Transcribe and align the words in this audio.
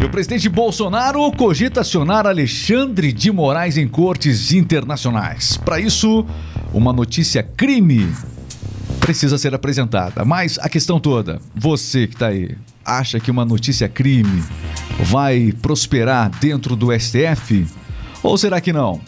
E 0.00 0.04
o 0.04 0.08
presidente 0.08 0.48
Bolsonaro 0.48 1.30
cogita 1.32 1.82
acionar 1.82 2.26
Alexandre 2.26 3.12
de 3.12 3.30
Moraes 3.30 3.76
em 3.76 3.86
cortes 3.86 4.50
internacionais. 4.50 5.58
Para 5.58 5.78
isso, 5.78 6.24
uma 6.72 6.90
notícia 6.90 7.42
crime 7.42 8.10
precisa 8.98 9.36
ser 9.36 9.54
apresentada. 9.54 10.24
Mas 10.24 10.58
a 10.58 10.70
questão 10.70 10.98
toda, 10.98 11.38
você 11.54 12.06
que 12.06 12.14
está 12.14 12.28
aí, 12.28 12.56
acha 12.82 13.20
que 13.20 13.30
uma 13.30 13.44
notícia 13.44 13.90
crime 13.90 14.42
vai 15.00 15.52
prosperar 15.60 16.30
dentro 16.40 16.74
do 16.74 16.98
STF? 16.98 17.66
Ou 18.22 18.38
será 18.38 18.58
que 18.58 18.72
não? 18.72 19.02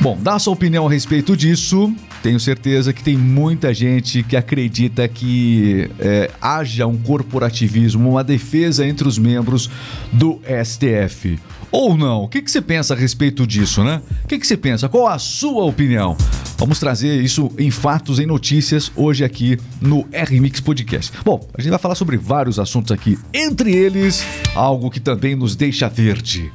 Bom, 0.00 0.18
dá 0.18 0.38
sua 0.38 0.54
opinião 0.54 0.86
a 0.86 0.90
respeito 0.90 1.36
disso. 1.36 1.94
Tenho 2.22 2.38
certeza 2.38 2.92
que 2.92 3.02
tem 3.02 3.16
muita 3.16 3.74
gente 3.74 4.22
que 4.22 4.36
acredita 4.36 5.08
que 5.08 5.90
é, 5.98 6.30
haja 6.40 6.86
um 6.86 6.96
corporativismo, 6.96 8.10
uma 8.10 8.22
defesa 8.22 8.86
entre 8.86 9.08
os 9.08 9.18
membros 9.18 9.68
do 10.12 10.40
STF. 10.64 11.38
Ou 11.72 11.96
não? 11.96 12.24
O 12.24 12.28
que, 12.28 12.40
que 12.40 12.50
você 12.50 12.60
pensa 12.60 12.94
a 12.94 12.96
respeito 12.96 13.46
disso, 13.46 13.82
né? 13.82 14.00
O 14.24 14.28
que, 14.28 14.38
que 14.38 14.46
você 14.46 14.56
pensa? 14.56 14.88
Qual 14.88 15.08
a 15.08 15.18
sua 15.18 15.64
opinião? 15.64 16.16
Vamos 16.58 16.78
trazer 16.78 17.20
isso 17.20 17.50
em 17.58 17.72
fatos, 17.72 18.20
em 18.20 18.26
notícias, 18.26 18.92
hoje 18.94 19.24
aqui 19.24 19.58
no 19.80 20.06
RMix 20.12 20.60
Podcast. 20.60 21.12
Bom, 21.24 21.44
a 21.54 21.60
gente 21.60 21.70
vai 21.70 21.78
falar 21.78 21.96
sobre 21.96 22.16
vários 22.16 22.58
assuntos 22.60 22.92
aqui, 22.92 23.18
entre 23.34 23.74
eles, 23.74 24.24
algo 24.54 24.90
que 24.90 25.00
também 25.00 25.34
nos 25.34 25.56
deixa 25.56 25.88
verde. 25.88 26.52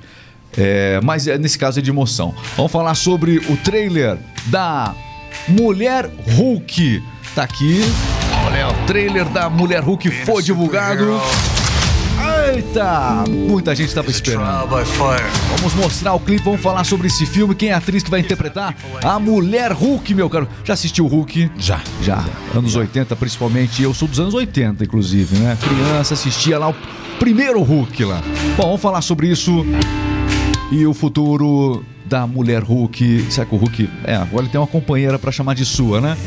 É, 0.56 1.02
mas 1.04 1.28
é, 1.28 1.38
nesse 1.38 1.58
caso 1.58 1.80
é 1.80 1.82
de 1.82 1.90
emoção. 1.90 2.34
Vamos 2.56 2.72
falar 2.72 2.96
sobre 2.96 3.38
o 3.38 3.58
trailer 3.58 4.18
da 4.46 4.96
Mulher 5.48 6.10
Hulk. 6.36 7.04
Tá 7.36 7.44
aqui. 7.44 7.82
Olha, 8.46 8.70
o 8.70 8.74
trailer 8.86 9.26
da 9.26 9.50
Mulher 9.50 9.84
Hulk 9.84 10.10
foi 10.26 10.42
divulgado. 10.42 11.20
Eita! 12.54 13.24
Muita 13.28 13.76
gente 13.76 13.90
estava 13.90 14.10
esperando. 14.10 14.68
Vamos 14.68 15.74
mostrar 15.76 16.14
o 16.14 16.20
clipe, 16.20 16.44
vamos 16.44 16.62
falar 16.62 16.84
sobre 16.84 17.08
esse 17.08 17.26
filme. 17.26 17.54
Quem 17.54 17.70
é 17.70 17.74
a 17.74 17.78
atriz 17.78 18.04
que 18.04 18.10
vai 18.10 18.22
interpretar? 18.22 18.76
A 19.04 19.20
Mulher 19.20 19.72
Hulk, 19.72 20.14
meu 20.14 20.30
caro. 20.30 20.48
Já 20.64 20.74
assistiu 20.74 21.06
o 21.06 21.08
Hulk? 21.08 21.52
Já. 21.58 21.82
Já. 22.02 22.24
Anos 22.56 22.76
80, 22.76 23.16
principalmente. 23.16 23.84
Eu 23.84 23.94
sou 23.94 24.08
dos 24.08 24.20
anos 24.20 24.34
80, 24.34 24.84
inclusive, 24.84 25.38
né? 25.38 25.58
Criança, 25.62 26.14
assistia 26.14 26.58
lá 26.58 26.70
o 26.70 26.76
primeiro 27.20 27.62
Hulk 27.62 28.06
lá. 28.06 28.22
Bom, 28.56 28.64
vamos 28.64 28.82
falar 28.82 29.02
sobre 29.02 29.28
isso 29.28 29.66
e 30.72 30.86
o 30.86 30.94
futuro 30.94 31.84
da 32.06 32.26
mulher 32.26 32.64
Hulk. 32.64 33.26
Será 33.30 33.46
que 33.46 33.56
o 33.56 33.58
Hulk. 33.58 33.90
É, 34.04 34.16
agora 34.16 34.44
ele 34.44 34.50
tem 34.50 34.60
uma 34.60 34.68
companheira 34.68 35.18
para 35.20 35.32
chamar 35.32 35.54
de 35.54 35.66
sua, 35.66 36.02
né? 36.02 36.18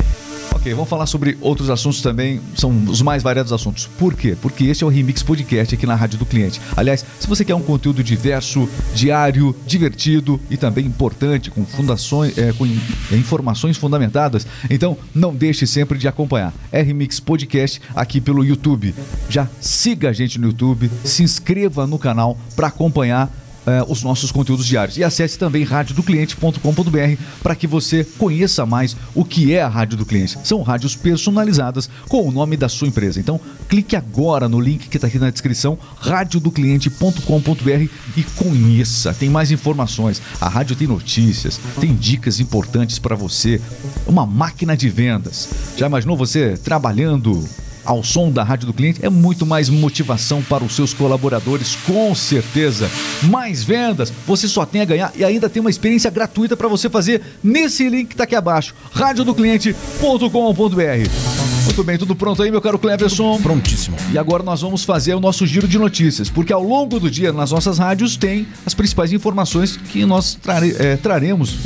Ok, 0.53 0.71
vamos 0.73 0.89
falar 0.89 1.07
sobre 1.07 1.37
outros 1.41 1.71
assuntos 1.71 2.01
também, 2.01 2.39
são 2.55 2.69
os 2.87 3.01
mais 3.01 3.23
variados 3.23 3.51
assuntos. 3.51 3.87
Por 3.97 4.13
quê? 4.13 4.37
Porque 4.39 4.65
esse 4.65 4.83
é 4.83 4.85
o 4.85 4.91
Remix 4.91 5.23
Podcast 5.23 5.73
aqui 5.73 5.87
na 5.87 5.95
Rádio 5.95 6.19
do 6.19 6.25
Cliente. 6.25 6.61
Aliás, 6.77 7.03
se 7.19 7.25
você 7.25 7.43
quer 7.43 7.55
um 7.55 7.63
conteúdo 7.63 8.03
diverso, 8.03 8.69
diário, 8.93 9.55
divertido 9.65 10.39
e 10.51 10.57
também 10.57 10.85
importante, 10.85 11.49
com 11.49 11.65
fundações, 11.65 12.37
é, 12.37 12.53
com 12.53 12.67
informações 13.15 13.75
fundamentadas, 13.75 14.45
então 14.69 14.97
não 15.15 15.33
deixe 15.33 15.65
sempre 15.65 15.97
de 15.97 16.07
acompanhar. 16.07 16.53
Remix 16.71 17.19
Podcast 17.19 17.81
aqui 17.95 18.21
pelo 18.21 18.45
YouTube. 18.45 18.93
Já 19.29 19.47
siga 19.59 20.09
a 20.09 20.13
gente 20.13 20.37
no 20.37 20.47
YouTube, 20.47 20.91
se 21.03 21.23
inscreva 21.23 21.87
no 21.87 21.97
canal 21.97 22.37
para 22.55 22.67
acompanhar 22.67 23.31
eh, 23.65 23.83
os 23.87 24.03
nossos 24.03 24.31
conteúdos 24.31 24.65
diários. 24.65 24.97
E 24.97 25.03
acesse 25.03 25.37
também 25.37 25.63
radiodocliente.com.br 25.63 27.21
para 27.43 27.55
que 27.55 27.67
você 27.67 28.03
conheça 28.17 28.65
mais 28.65 28.95
o 29.13 29.23
que 29.23 29.53
é 29.53 29.61
a 29.61 29.67
Rádio 29.67 29.97
do 29.97 30.05
Cliente. 30.05 30.37
São 30.43 30.61
rádios 30.61 30.95
personalizadas 30.95 31.89
com 32.07 32.27
o 32.27 32.31
nome 32.31 32.57
da 32.57 32.67
sua 32.67 32.87
empresa. 32.87 33.19
Então, 33.19 33.39
clique 33.69 33.95
agora 33.95 34.49
no 34.49 34.59
link 34.59 34.89
que 34.89 34.97
está 34.97 35.07
aqui 35.07 35.19
na 35.19 35.29
descrição, 35.29 35.77
radiodocliente.com.br 35.99 37.89
e 38.17 38.23
conheça. 38.35 39.13
Tem 39.13 39.29
mais 39.29 39.51
informações. 39.51 40.21
A 40.39 40.49
rádio 40.49 40.75
tem 40.75 40.87
notícias, 40.87 41.59
tem 41.79 41.95
dicas 41.95 42.39
importantes 42.39 42.99
para 42.99 43.15
você. 43.15 43.61
Uma 44.07 44.25
máquina 44.25 44.75
de 44.75 44.89
vendas. 44.89 45.49
Já 45.77 45.87
imaginou 45.87 46.17
você 46.17 46.57
trabalhando 46.57 47.47
ao 47.85 48.03
som 48.03 48.31
da 48.31 48.43
rádio 48.43 48.65
do 48.67 48.73
cliente 48.73 48.99
é 49.03 49.09
muito 49.09 49.43
mais 49.45 49.69
motivação 49.69 50.41
para 50.41 50.63
os 50.63 50.75
seus 50.75 50.93
colaboradores, 50.93 51.75
com 51.85 52.15
certeza. 52.15 52.89
Mais 53.23 53.63
vendas, 53.63 54.11
você 54.25 54.47
só 54.47 54.65
tem 54.65 54.81
a 54.81 54.85
ganhar 54.85 55.11
e 55.15 55.23
ainda 55.23 55.47
tem 55.49 55.59
uma 55.59 55.69
experiência 55.69 56.09
gratuita 56.09 56.57
para 56.57 56.67
você 56.67 56.89
fazer 56.89 57.21
nesse 57.43 57.87
link 57.89 58.07
que 58.07 58.13
está 58.13 58.23
aqui 58.25 58.35
abaixo, 58.35 58.75
radiodocliente.com.br. 58.91 61.60
Muito 61.71 61.85
bem, 61.85 61.97
tudo 61.97 62.13
pronto 62.17 62.43
aí, 62.43 62.51
meu 62.51 62.59
caro 62.59 62.77
Cleverson? 62.77 63.39
Prontíssimo. 63.41 63.95
E 64.11 64.17
agora 64.17 64.43
nós 64.43 64.59
vamos 64.59 64.83
fazer 64.83 65.15
o 65.15 65.21
nosso 65.21 65.47
giro 65.47 65.69
de 65.69 65.79
notícias, 65.79 66.29
porque 66.29 66.51
ao 66.51 66.61
longo 66.61 66.99
do 66.99 67.09
dia 67.09 67.31
nas 67.31 67.51
nossas 67.51 67.77
rádios 67.77 68.17
tem 68.17 68.45
as 68.65 68.73
principais 68.73 69.13
informações 69.13 69.77
que 69.77 70.03
nós 70.03 70.35
trare, 70.35 70.75
é, 70.77 70.97
traremos, 70.97 71.59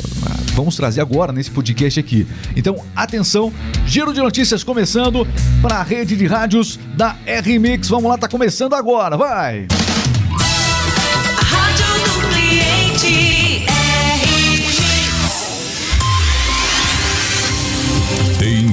vamos 0.54 0.76
trazer 0.76 1.00
agora 1.00 1.32
nesse 1.32 1.50
podcast 1.50 1.98
aqui. 1.98 2.24
Então, 2.54 2.76
atenção, 2.94 3.52
giro 3.84 4.14
de 4.14 4.20
notícias 4.20 4.62
começando 4.62 5.26
para 5.60 5.78
a 5.78 5.82
rede 5.82 6.14
de 6.14 6.24
rádios 6.24 6.78
da 6.94 7.16
R-Mix. 7.26 7.88
Vamos 7.88 8.08
lá, 8.08 8.16
tá 8.16 8.28
começando 8.28 8.74
agora, 8.74 9.16
vai! 9.16 9.66
Rádio 11.36 11.86
do 12.04 12.28
cliente 12.28 13.45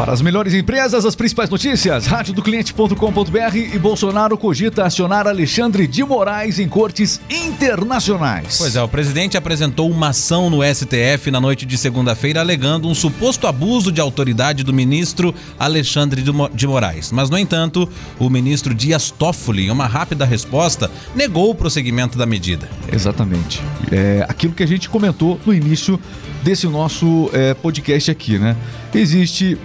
Para 0.00 0.14
as 0.14 0.22
melhores 0.22 0.54
empresas, 0.54 1.04
as 1.04 1.14
principais 1.14 1.50
notícias, 1.50 2.06
radiodocliente.com.br 2.06 3.54
e 3.54 3.78
Bolsonaro 3.78 4.38
cogita 4.38 4.86
acionar 4.86 5.26
Alexandre 5.26 5.86
de 5.86 6.02
Moraes 6.02 6.58
em 6.58 6.66
cortes 6.66 7.20
internacionais. 7.28 8.56
Pois 8.56 8.76
é, 8.76 8.82
o 8.82 8.88
presidente 8.88 9.36
apresentou 9.36 9.90
uma 9.90 10.08
ação 10.08 10.48
no 10.48 10.60
STF 10.64 11.30
na 11.30 11.38
noite 11.38 11.66
de 11.66 11.76
segunda-feira 11.76 12.40
alegando 12.40 12.88
um 12.88 12.94
suposto 12.94 13.46
abuso 13.46 13.92
de 13.92 14.00
autoridade 14.00 14.64
do 14.64 14.72
ministro 14.72 15.34
Alexandre 15.58 16.22
de 16.22 16.32
Mo- 16.32 16.48
de 16.48 16.66
Moraes. 16.66 17.12
Mas, 17.12 17.28
no 17.28 17.36
entanto, 17.36 17.86
o 18.18 18.30
ministro 18.30 18.72
Dias 18.74 19.10
Toffoli, 19.10 19.66
em 19.66 19.70
uma 19.70 19.86
rápida 19.86 20.24
resposta, 20.24 20.90
negou 21.14 21.50
o 21.50 21.54
prosseguimento 21.54 22.16
da 22.16 22.24
medida. 22.24 22.70
Exatamente. 22.90 23.62
É 23.92 24.24
aquilo 24.26 24.54
que 24.54 24.62
a 24.62 24.66
gente 24.66 24.88
comentou 24.88 25.38
no 25.44 25.52
início 25.52 26.00
desse 26.42 26.66
nosso 26.66 27.28
é, 27.34 27.52
podcast 27.52 28.10
aqui, 28.10 28.38
né? 28.38 28.56
Existe 28.94 29.58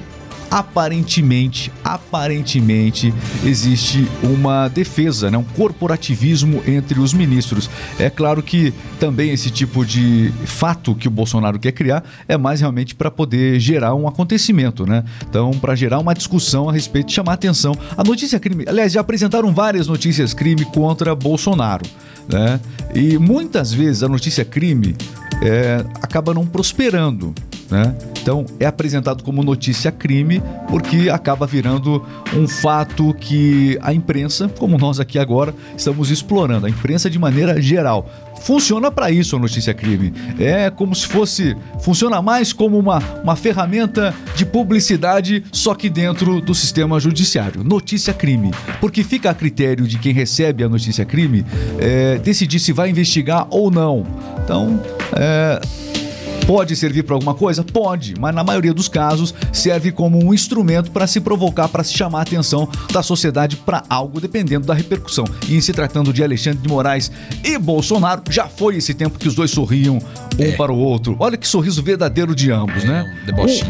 aparentemente, 0.49 1.71
aparentemente 1.83 3.13
existe 3.43 4.07
uma 4.23 4.67
defesa, 4.67 5.29
né? 5.29 5.37
um 5.37 5.43
corporativismo 5.43 6.61
entre 6.67 6.99
os 6.99 7.13
ministros. 7.13 7.69
É 7.99 8.09
claro 8.09 8.41
que 8.41 8.73
também 8.99 9.31
esse 9.31 9.49
tipo 9.49 9.85
de 9.85 10.31
fato 10.45 10.95
que 10.95 11.07
o 11.07 11.11
Bolsonaro 11.11 11.59
quer 11.59 11.71
criar 11.71 12.03
é 12.27 12.37
mais 12.37 12.61
realmente 12.61 12.95
para 12.95 13.11
poder 13.11 13.59
gerar 13.59 13.95
um 13.95 14.07
acontecimento, 14.07 14.85
né? 14.85 15.03
Então, 15.27 15.51
para 15.51 15.75
gerar 15.75 15.99
uma 15.99 16.13
discussão 16.13 16.69
a 16.69 16.73
respeito, 16.73 17.11
chamar 17.11 17.33
atenção. 17.33 17.75
A 17.97 18.03
notícia 18.03 18.39
crime, 18.39 18.65
aliás, 18.67 18.91
já 18.91 19.01
apresentaram 19.01 19.53
várias 19.53 19.87
notícias 19.87 20.33
crime 20.33 20.65
contra 20.65 21.15
Bolsonaro, 21.15 21.85
né? 22.27 22.59
E 22.93 23.17
muitas 23.17 23.73
vezes 23.73 24.03
a 24.03 24.07
notícia 24.07 24.45
crime 24.45 24.95
é, 25.41 25.83
acaba 26.01 26.33
não 26.33 26.45
prosperando. 26.45 27.33
Né? 27.69 27.95
Então 28.21 28.45
é 28.59 28.65
apresentado 28.65 29.23
como 29.23 29.43
notícia 29.43 29.91
crime 29.91 30.41
porque 30.69 31.09
acaba 31.09 31.47
virando 31.47 32.05
um 32.35 32.47
fato 32.47 33.13
que 33.13 33.77
a 33.81 33.93
imprensa, 33.93 34.47
como 34.47 34.77
nós 34.77 34.99
aqui 34.99 35.17
agora, 35.17 35.53
estamos 35.75 36.11
explorando, 36.11 36.67
a 36.67 36.69
imprensa 36.69 37.09
de 37.09 37.17
maneira 37.17 37.59
geral. 37.61 38.07
Funciona 38.41 38.91
para 38.91 39.09
isso 39.09 39.35
a 39.35 39.39
notícia 39.39 39.73
crime. 39.73 40.13
É 40.37 40.69
como 40.69 40.93
se 40.93 41.07
fosse. 41.07 41.55
Funciona 41.81 42.21
mais 42.21 42.53
como 42.53 42.77
uma, 42.77 42.99
uma 43.23 43.35
ferramenta 43.35 44.13
de 44.35 44.45
publicidade, 44.45 45.43
só 45.51 45.73
que 45.73 45.89
dentro 45.89 46.41
do 46.41 46.53
sistema 46.53 46.99
judiciário. 46.99 47.63
Notícia 47.63 48.13
crime. 48.13 48.51
Porque 48.79 49.03
fica 49.03 49.31
a 49.31 49.33
critério 49.33 49.87
de 49.87 49.97
quem 49.97 50.13
recebe 50.13 50.63
a 50.63 50.69
notícia 50.69 51.05
crime 51.05 51.43
é, 51.79 52.19
decidir 52.19 52.59
se 52.59 52.71
vai 52.71 52.89
investigar 52.89 53.47
ou 53.49 53.71
não. 53.71 54.05
Então, 54.43 54.79
é, 55.13 55.59
Pode 56.45 56.75
servir 56.75 57.03
para 57.03 57.15
alguma 57.15 57.33
coisa? 57.33 57.63
Pode, 57.63 58.13
mas 58.19 58.33
na 58.33 58.43
maioria 58.43 58.73
dos 58.73 58.87
casos 58.87 59.33
serve 59.51 59.91
como 59.91 60.23
um 60.23 60.31
instrumento 60.31 60.91
para 60.91 61.07
se 61.07 61.19
provocar, 61.19 61.67
para 61.67 61.83
se 61.83 61.93
chamar 61.93 62.19
a 62.19 62.21
atenção 62.21 62.69
da 62.91 63.01
sociedade 63.01 63.55
para 63.57 63.83
algo, 63.89 64.21
dependendo 64.21 64.67
da 64.67 64.73
repercussão. 64.73 65.25
E 65.47 65.55
em 65.55 65.61
se 65.61 65.73
tratando 65.73 66.13
de 66.13 66.23
Alexandre 66.23 66.59
de 66.61 66.69
Moraes 66.69 67.11
e 67.43 67.57
Bolsonaro, 67.57 68.21
já 68.29 68.47
foi 68.47 68.75
esse 68.75 68.93
tempo 68.93 69.17
que 69.17 69.27
os 69.27 69.33
dois 69.33 69.49
sorriam 69.49 69.99
um 70.37 70.51
para 70.55 70.71
o 70.71 70.77
outro. 70.77 71.15
Olha 71.19 71.35
que 71.35 71.47
sorriso 71.47 71.81
verdadeiro 71.81 72.35
de 72.35 72.51
ambos, 72.51 72.83
É, 72.83 72.87
né? 72.87 73.17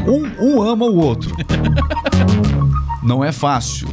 um. 0.06 0.12
Um, 0.12 0.26
um, 0.26 0.56
um 0.58 0.62
ama 0.62 0.86
o 0.86 0.98
outro. 0.98 1.34
Não 3.02 3.24
é 3.24 3.32
fácil. 3.32 3.88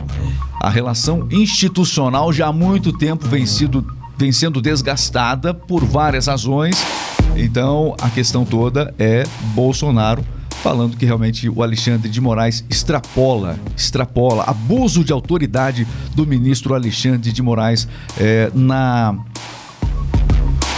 A 0.60 0.70
relação 0.70 1.28
institucional 1.30 2.32
já 2.32 2.48
há 2.48 2.52
muito 2.52 2.92
tempo 2.92 3.28
vem, 3.28 3.46
sido, 3.46 3.86
vem 4.16 4.32
sendo 4.32 4.60
desgastada 4.60 5.52
por 5.54 5.84
várias 5.84 6.26
razões. 6.26 6.76
Então, 7.36 7.94
a 8.00 8.10
questão 8.10 8.44
toda 8.44 8.94
é 8.98 9.24
Bolsonaro 9.54 10.24
falando 10.62 10.96
que 10.96 11.04
realmente 11.04 11.48
o 11.48 11.60
Alexandre 11.60 12.08
de 12.08 12.20
Moraes 12.20 12.64
extrapola, 12.70 13.58
extrapola 13.76 14.44
abuso 14.44 15.02
de 15.02 15.12
autoridade 15.12 15.86
do 16.14 16.24
ministro 16.24 16.72
Alexandre 16.72 17.32
de 17.32 17.42
Moraes 17.42 17.88
é, 18.16 18.48
na 18.54 19.18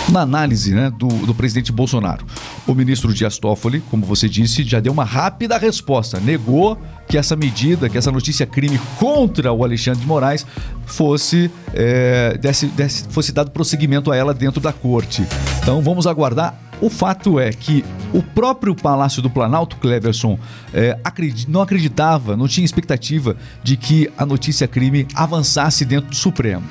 na 0.08 0.20
análise 0.20 0.74
né, 0.74 0.90
do, 0.90 1.08
do 1.08 1.34
presidente 1.34 1.72
Bolsonaro. 1.72 2.24
O 2.66 2.74
ministro 2.74 3.12
Dias 3.12 3.38
Toffoli, 3.38 3.80
como 3.90 4.04
você 4.04 4.28
disse, 4.28 4.62
já 4.64 4.80
deu 4.80 4.92
uma 4.92 5.04
rápida 5.04 5.56
resposta. 5.58 6.20
Negou 6.20 6.78
que 7.08 7.18
essa 7.18 7.36
medida, 7.36 7.88
que 7.88 7.98
essa 7.98 8.10
notícia 8.10 8.46
crime 8.46 8.78
contra 8.98 9.52
o 9.52 9.64
Alexandre 9.64 10.00
de 10.00 10.06
Moraes 10.06 10.46
fosse, 10.86 11.50
é, 11.72 12.36
desse, 12.38 12.66
desse, 12.66 13.08
fosse 13.08 13.32
dado 13.32 13.50
prosseguimento 13.50 14.10
a 14.10 14.16
ela 14.16 14.34
dentro 14.34 14.60
da 14.60 14.72
corte. 14.72 15.26
Então 15.58 15.82
vamos 15.82 16.06
aguardar. 16.06 16.58
O 16.80 16.90
fato 16.90 17.38
é 17.38 17.50
que 17.50 17.84
o 18.12 18.22
próprio 18.22 18.74
Palácio 18.74 19.22
do 19.22 19.30
Planalto, 19.30 19.76
Cleverson, 19.76 20.38
é, 20.72 20.98
acredit, 21.04 21.48
não 21.48 21.62
acreditava, 21.62 22.36
não 22.36 22.48
tinha 22.48 22.64
expectativa 22.64 23.36
de 23.62 23.76
que 23.76 24.10
a 24.18 24.26
notícia 24.26 24.66
crime 24.66 25.06
avançasse 25.14 25.84
dentro 25.84 26.10
do 26.10 26.16
Supremo. 26.16 26.64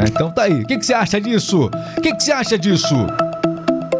É, 0.00 0.08
então 0.08 0.30
tá 0.30 0.42
aí. 0.42 0.62
O 0.62 0.66
que, 0.66 0.78
que 0.78 0.86
você 0.86 0.94
acha 0.94 1.20
disso? 1.20 1.70
O 1.96 2.00
que, 2.00 2.14
que 2.14 2.22
você 2.22 2.32
acha 2.32 2.58
disso? 2.58 2.94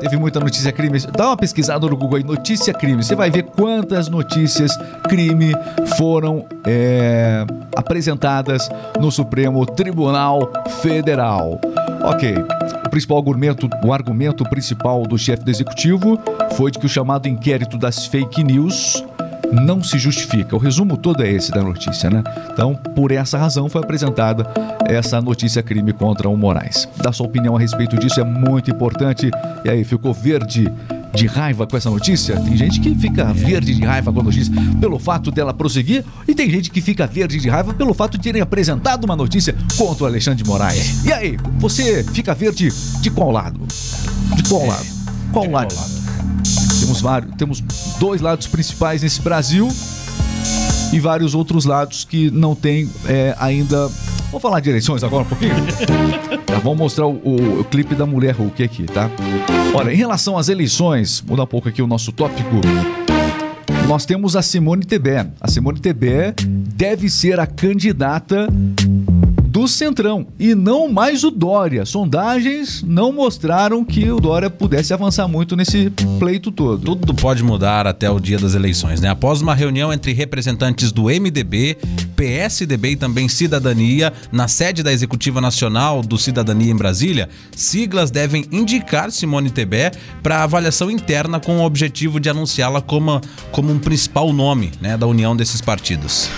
Teve 0.01 0.17
muita 0.17 0.39
notícia 0.39 0.71
crime. 0.71 0.99
Dá 1.17 1.27
uma 1.27 1.37
pesquisada 1.37 1.87
no 1.87 1.97
Google 1.97 2.19
aí, 2.19 2.25
notícia 2.25 2.73
crime. 2.73 3.03
Você 3.03 3.17
vai 3.17 3.31
ver 3.31 3.43
quantas 3.45 4.09
notícias 4.09 4.77
crime 5.09 5.53
foram 5.97 6.47
é, 6.65 7.45
apresentadas 7.77 8.69
no 9.01 9.11
Supremo 9.11 9.67
Tribunal 9.67 10.53
Federal. 10.81 11.61
Ok. 12.03 12.35
O 12.87 12.91
principal 12.91 13.19
argumento, 13.19 13.69
o 13.85 13.93
argumento 13.93 14.45
principal 14.45 15.03
do 15.03 15.19
chefe 15.19 15.45
do 15.45 15.51
executivo 15.51 16.19
foi 16.53 16.71
de 16.71 16.79
que 16.79 16.87
o 16.87 16.89
chamado 16.89 17.29
inquérito 17.29 17.77
das 17.77 18.07
fake 18.07 18.45
news 18.45 19.05
não 19.53 19.83
se 19.83 19.99
justifica. 19.99 20.57
O 20.57 20.59
resumo 20.59 20.97
todo 20.97 21.23
é 21.23 21.31
esse 21.31 21.51
da 21.51 21.63
notícia, 21.63 22.11
né? 22.11 22.23
Então, 22.53 22.75
por 22.75 23.11
essa 23.11 23.39
razão 23.39 23.69
foi 23.69 23.83
apresentada 23.83 24.47
essa 24.87 25.21
notícia 25.21 25.63
crime 25.63 25.93
contra 25.93 26.29
o 26.29 26.37
Moraes. 26.37 26.89
Dá 26.97 27.13
sua 27.13 27.27
opinião 27.27 27.57
a 27.57 27.61
respeito 27.61 27.97
disso 27.99 28.21
é 28.21 28.25
muito 28.25 28.71
importante. 28.71 29.31
E 29.65 29.71
aí, 29.71 29.85
ficou 29.85 30.13
verde 30.13 30.71
de 31.15 31.27
raiva 31.27 31.67
com 31.67 31.77
essa 31.77 31.91
notícia? 31.91 32.39
Tem 32.41 32.57
gente 32.57 32.81
que 32.81 32.95
fica 32.95 33.33
verde 33.33 33.75
de 33.75 33.85
raiva 33.85 34.13
com 34.13 34.21
a 34.21 34.23
notícia 34.23 34.53
pelo 34.81 34.99
fato 34.99 35.31
dela 35.31 35.55
prosseguir 35.55 36.05
e 36.27 36.35
tem 36.35 36.51
gente 36.51 36.71
que 36.71 36.81
fica 36.81 37.07
verde 37.07 37.39
de 37.39 37.49
raiva 37.49 37.73
pelo 37.75 37.95
fato 37.95 38.17
de 38.17 38.25
terem 38.25 38.43
apresentado 38.43 39.05
uma 39.05 39.17
notícia 39.17 39.55
contra 39.77 40.05
o 40.05 40.07
Alexandre 40.07 40.43
de 40.43 40.49
Moraes. 40.49 41.05
E 41.05 41.13
aí, 41.13 41.37
você 41.59 42.05
fica 42.05 42.35
verde 42.35 42.71
de 43.01 43.11
qual 43.11 43.31
lado? 43.31 43.61
De 44.37 44.43
qual 44.49 44.67
lado? 44.67 44.87
Qual 45.33 45.51
lado? 45.51 45.98
Temos 46.89 47.03
vários, 47.03 47.35
temos 47.35 47.61
dois 47.99 48.23
lados 48.23 48.47
principais 48.47 49.03
nesse 49.03 49.21
Brasil 49.21 49.69
e 50.91 50.99
vários 50.99 51.35
outros 51.35 51.67
lados 51.67 52.03
que 52.03 52.31
não 52.31 52.55
tem 52.55 52.89
é, 53.07 53.37
ainda. 53.39 53.91
Vamos 54.29 54.41
falar 54.41 54.61
de 54.61 54.71
eleições 54.71 55.05
agora 55.05 55.25
um 55.25 55.27
pouquinho? 55.27 55.55
tá, 56.47 56.59
vamos 56.65 56.79
mostrar 56.79 57.07
o, 57.07 57.13
o, 57.17 57.61
o, 57.61 57.65
clipe 57.65 57.95
da 57.95 58.07
mulher 58.07 58.35
Hulk 58.35 58.63
aqui, 58.63 58.85
tá? 58.85 59.11
Olha, 59.75 59.93
em 59.93 59.97
relação 59.97 60.39
às 60.39 60.49
eleições, 60.49 61.23
mudar 61.27 61.43
um 61.43 61.47
pouco 61.47 61.69
aqui 61.69 61.83
o 61.83 61.87
nosso 61.87 62.11
tópico. 62.11 62.57
Nós 63.87 64.07
temos 64.07 64.35
a 64.35 64.41
Simone 64.41 64.85
Tebet. 64.85 65.31
A 65.39 65.49
Simone 65.49 65.81
Tebet 65.81 66.47
deve 66.47 67.11
ser 67.11 67.39
a 67.39 67.47
candidata 67.47 68.49
do 69.59 69.67
Centrão 69.67 70.25
e 70.39 70.55
não 70.55 70.87
mais 70.89 71.25
o 71.25 71.33
Dória. 71.33 71.85
Sondagens 71.85 72.81
não 72.87 73.11
mostraram 73.11 73.85
que 73.85 74.09
o 74.09 74.21
Dória 74.21 74.49
pudesse 74.49 74.95
avançar 74.95 75.27
muito 75.27 75.57
nesse 75.57 75.91
pleito 76.17 76.53
todo. 76.53 76.95
Tudo 76.95 77.13
pode 77.13 77.43
mudar 77.43 77.85
até 77.85 78.09
o 78.09 78.21
dia 78.21 78.39
das 78.39 78.55
eleições, 78.55 79.01
né? 79.01 79.09
Após 79.09 79.43
uma 79.43 79.57
reunião 79.57 79.93
entre 79.93 80.13
representantes 80.13 80.93
do 80.93 81.07
MDB, 81.07 81.77
PSDB 82.15 82.91
e 82.91 82.97
também 82.97 83.29
Cidadania 83.29 84.13
na 84.31 84.47
sede 84.47 84.85
da 84.85 84.93
Executiva 84.93 85.41
Nacional 85.41 86.03
do 86.03 86.17
Cidadania 86.17 86.71
em 86.71 86.77
Brasília, 86.77 87.29
siglas 87.51 88.13
devem 88.13 88.45
indicar 88.53 89.11
Simone 89.11 89.51
Tebet 89.51 89.99
para 90.23 90.45
avaliação 90.45 90.89
interna 90.89 91.41
com 91.41 91.59
o 91.59 91.65
objetivo 91.65 92.21
de 92.21 92.31
anunciá-la 92.31 92.81
como, 92.81 93.21
como 93.51 93.73
um 93.73 93.79
principal 93.81 94.33
nome 94.33 94.71
né, 94.81 94.97
da 94.97 95.09
união 95.09 95.35
desses 95.35 95.61
partidos. 95.61 96.31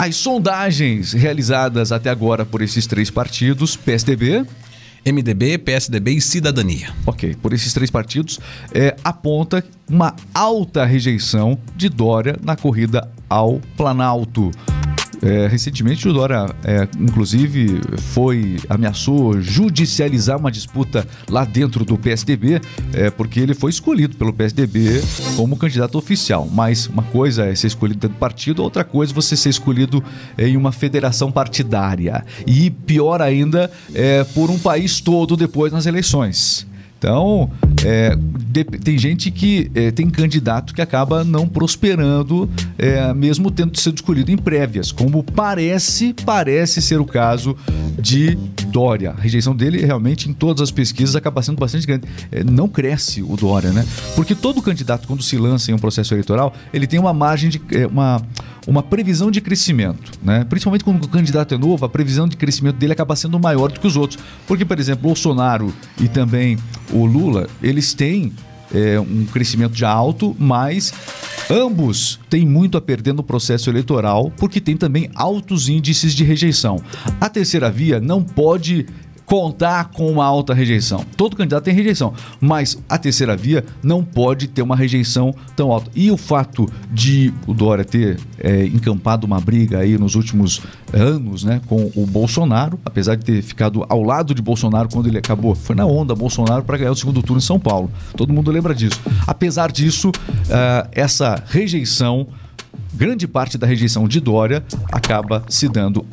As 0.00 0.14
sondagens 0.14 1.12
realizadas 1.12 1.90
até 1.90 2.08
agora 2.08 2.46
por 2.46 2.62
esses 2.62 2.86
três 2.86 3.10
partidos, 3.10 3.74
PSDB, 3.74 4.46
MDB, 5.04 5.58
PSDB 5.58 6.12
e 6.12 6.20
Cidadania. 6.20 6.92
Ok, 7.04 7.34
por 7.42 7.52
esses 7.52 7.72
três 7.72 7.90
partidos, 7.90 8.38
é, 8.72 8.94
aponta 9.02 9.64
uma 9.90 10.14
alta 10.32 10.84
rejeição 10.84 11.58
de 11.74 11.88
Dória 11.88 12.36
na 12.40 12.54
corrida 12.54 13.10
ao 13.28 13.60
Planalto. 13.76 14.52
É, 15.22 15.48
recentemente 15.48 16.08
o 16.08 16.12
Dória, 16.12 16.46
é, 16.64 16.86
inclusive, 16.98 17.80
foi 18.12 18.56
ameaçou 18.68 19.40
judicializar 19.40 20.38
uma 20.38 20.50
disputa 20.50 21.06
lá 21.28 21.44
dentro 21.44 21.84
do 21.84 21.98
PSDB, 21.98 22.60
é, 22.92 23.10
porque 23.10 23.40
ele 23.40 23.54
foi 23.54 23.70
escolhido 23.70 24.16
pelo 24.16 24.32
PSDB 24.32 25.02
como 25.36 25.56
candidato 25.56 25.98
oficial. 25.98 26.48
Mas 26.50 26.86
uma 26.86 27.02
coisa 27.02 27.46
é 27.46 27.54
ser 27.54 27.66
escolhido 27.66 28.00
dentro 28.00 28.16
do 28.16 28.20
partido, 28.20 28.62
outra 28.62 28.84
coisa 28.84 29.12
é 29.12 29.14
você 29.14 29.36
ser 29.36 29.48
escolhido 29.48 30.02
em 30.36 30.56
uma 30.56 30.72
federação 30.72 31.32
partidária. 31.32 32.24
E 32.46 32.70
pior 32.70 33.20
ainda, 33.20 33.70
é, 33.94 34.22
por 34.24 34.50
um 34.50 34.58
país 34.58 35.00
todo 35.00 35.36
depois 35.36 35.72
nas 35.72 35.86
eleições. 35.86 36.67
Então, 36.98 37.48
é, 37.84 38.16
de, 38.16 38.64
tem 38.64 38.98
gente 38.98 39.30
que 39.30 39.70
é, 39.72 39.92
tem 39.92 40.10
candidato 40.10 40.74
que 40.74 40.82
acaba 40.82 41.22
não 41.22 41.48
prosperando, 41.48 42.50
é, 42.76 43.14
mesmo 43.14 43.52
tendo 43.52 43.78
sido 43.78 43.96
escolhido 43.96 44.32
em 44.32 44.36
prévias, 44.36 44.90
como 44.90 45.22
parece, 45.22 46.12
parece 46.26 46.82
ser 46.82 47.00
o 47.00 47.04
caso 47.04 47.56
de 47.98 48.36
Dória. 48.68 49.10
A 49.10 49.20
rejeição 49.20 49.54
dele 49.54 49.84
realmente 49.84 50.28
em 50.28 50.32
todas 50.32 50.62
as 50.62 50.70
pesquisas 50.70 51.16
acaba 51.16 51.42
sendo 51.42 51.58
bastante 51.58 51.86
grande. 51.86 52.06
É, 52.30 52.44
não 52.44 52.68
cresce 52.68 53.22
o 53.22 53.36
Dória, 53.36 53.72
né? 53.72 53.84
Porque 54.14 54.34
todo 54.34 54.62
candidato, 54.62 55.06
quando 55.08 55.22
se 55.22 55.36
lança 55.36 55.70
em 55.70 55.74
um 55.74 55.78
processo 55.78 56.14
eleitoral, 56.14 56.54
ele 56.72 56.86
tem 56.86 56.98
uma 56.98 57.12
margem 57.12 57.50
de. 57.50 57.60
É, 57.72 57.86
uma, 57.86 58.22
uma 58.66 58.82
previsão 58.82 59.30
de 59.30 59.40
crescimento, 59.40 60.12
né? 60.22 60.44
Principalmente 60.44 60.84
quando 60.84 61.02
o 61.02 61.08
candidato 61.08 61.54
é 61.54 61.58
novo, 61.58 61.84
a 61.84 61.88
previsão 61.88 62.28
de 62.28 62.36
crescimento 62.36 62.76
dele 62.76 62.92
acaba 62.92 63.16
sendo 63.16 63.38
maior 63.40 63.72
do 63.72 63.80
que 63.80 63.86
os 63.86 63.96
outros. 63.96 64.22
Porque, 64.46 64.64
por 64.64 64.78
exemplo, 64.78 65.02
Bolsonaro 65.02 65.72
e 65.98 66.06
também 66.06 66.58
o 66.92 67.06
Lula, 67.06 67.48
eles 67.62 67.94
têm 67.94 68.32
é, 68.74 68.98
um 69.00 69.24
crescimento 69.26 69.76
já 69.76 69.90
alto, 69.90 70.36
mas 70.38 70.92
ambos 71.50 72.20
têm 72.28 72.46
muito 72.46 72.76
a 72.76 72.80
perder 72.80 73.14
no 73.14 73.22
processo 73.22 73.70
eleitoral, 73.70 74.32
porque 74.36 74.60
tem 74.60 74.76
também 74.76 75.10
altos 75.14 75.68
índices 75.68 76.14
de 76.14 76.24
rejeição. 76.24 76.82
A 77.20 77.28
terceira 77.28 77.70
via 77.70 78.00
não 78.00 78.22
pode 78.22 78.86
contar 79.28 79.90
com 79.90 80.10
uma 80.10 80.24
alta 80.24 80.54
rejeição. 80.54 81.04
Todo 81.16 81.36
candidato 81.36 81.64
tem 81.64 81.74
rejeição, 81.74 82.14
mas 82.40 82.82
a 82.88 82.96
terceira 82.96 83.36
via 83.36 83.62
não 83.82 84.02
pode 84.02 84.48
ter 84.48 84.62
uma 84.62 84.74
rejeição 84.74 85.34
tão 85.54 85.70
alta. 85.70 85.90
E 85.94 86.10
o 86.10 86.16
fato 86.16 86.66
de 86.90 87.32
o 87.46 87.52
Dória 87.52 87.84
ter 87.84 88.18
é, 88.38 88.64
encampado 88.64 89.26
uma 89.26 89.38
briga 89.38 89.80
aí 89.80 89.98
nos 89.98 90.14
últimos 90.14 90.62
anos, 90.94 91.44
né, 91.44 91.60
com 91.66 91.90
o 91.94 92.06
Bolsonaro, 92.06 92.80
apesar 92.84 93.16
de 93.16 93.24
ter 93.24 93.42
ficado 93.42 93.84
ao 93.88 94.02
lado 94.02 94.34
de 94.34 94.40
Bolsonaro 94.40 94.88
quando 94.90 95.08
ele 95.08 95.18
acabou, 95.18 95.54
foi 95.54 95.76
na 95.76 95.84
onda 95.84 96.14
Bolsonaro 96.14 96.64
para 96.64 96.78
ganhar 96.78 96.92
o 96.92 96.96
segundo 96.96 97.22
turno 97.22 97.38
em 97.38 97.44
São 97.44 97.60
Paulo. 97.60 97.90
Todo 98.16 98.32
mundo 98.32 98.50
lembra 98.50 98.74
disso. 98.74 98.98
Apesar 99.26 99.70
disso, 99.70 100.08
uh, 100.08 100.88
essa 100.92 101.44
rejeição 101.48 102.26
grande 102.98 103.28
parte 103.28 103.56
da 103.56 103.64
rejeição 103.64 104.08
de 104.08 104.18
Dória 104.18 104.64
acaba 104.90 105.44
se 105.48 105.68
dando 105.68 106.04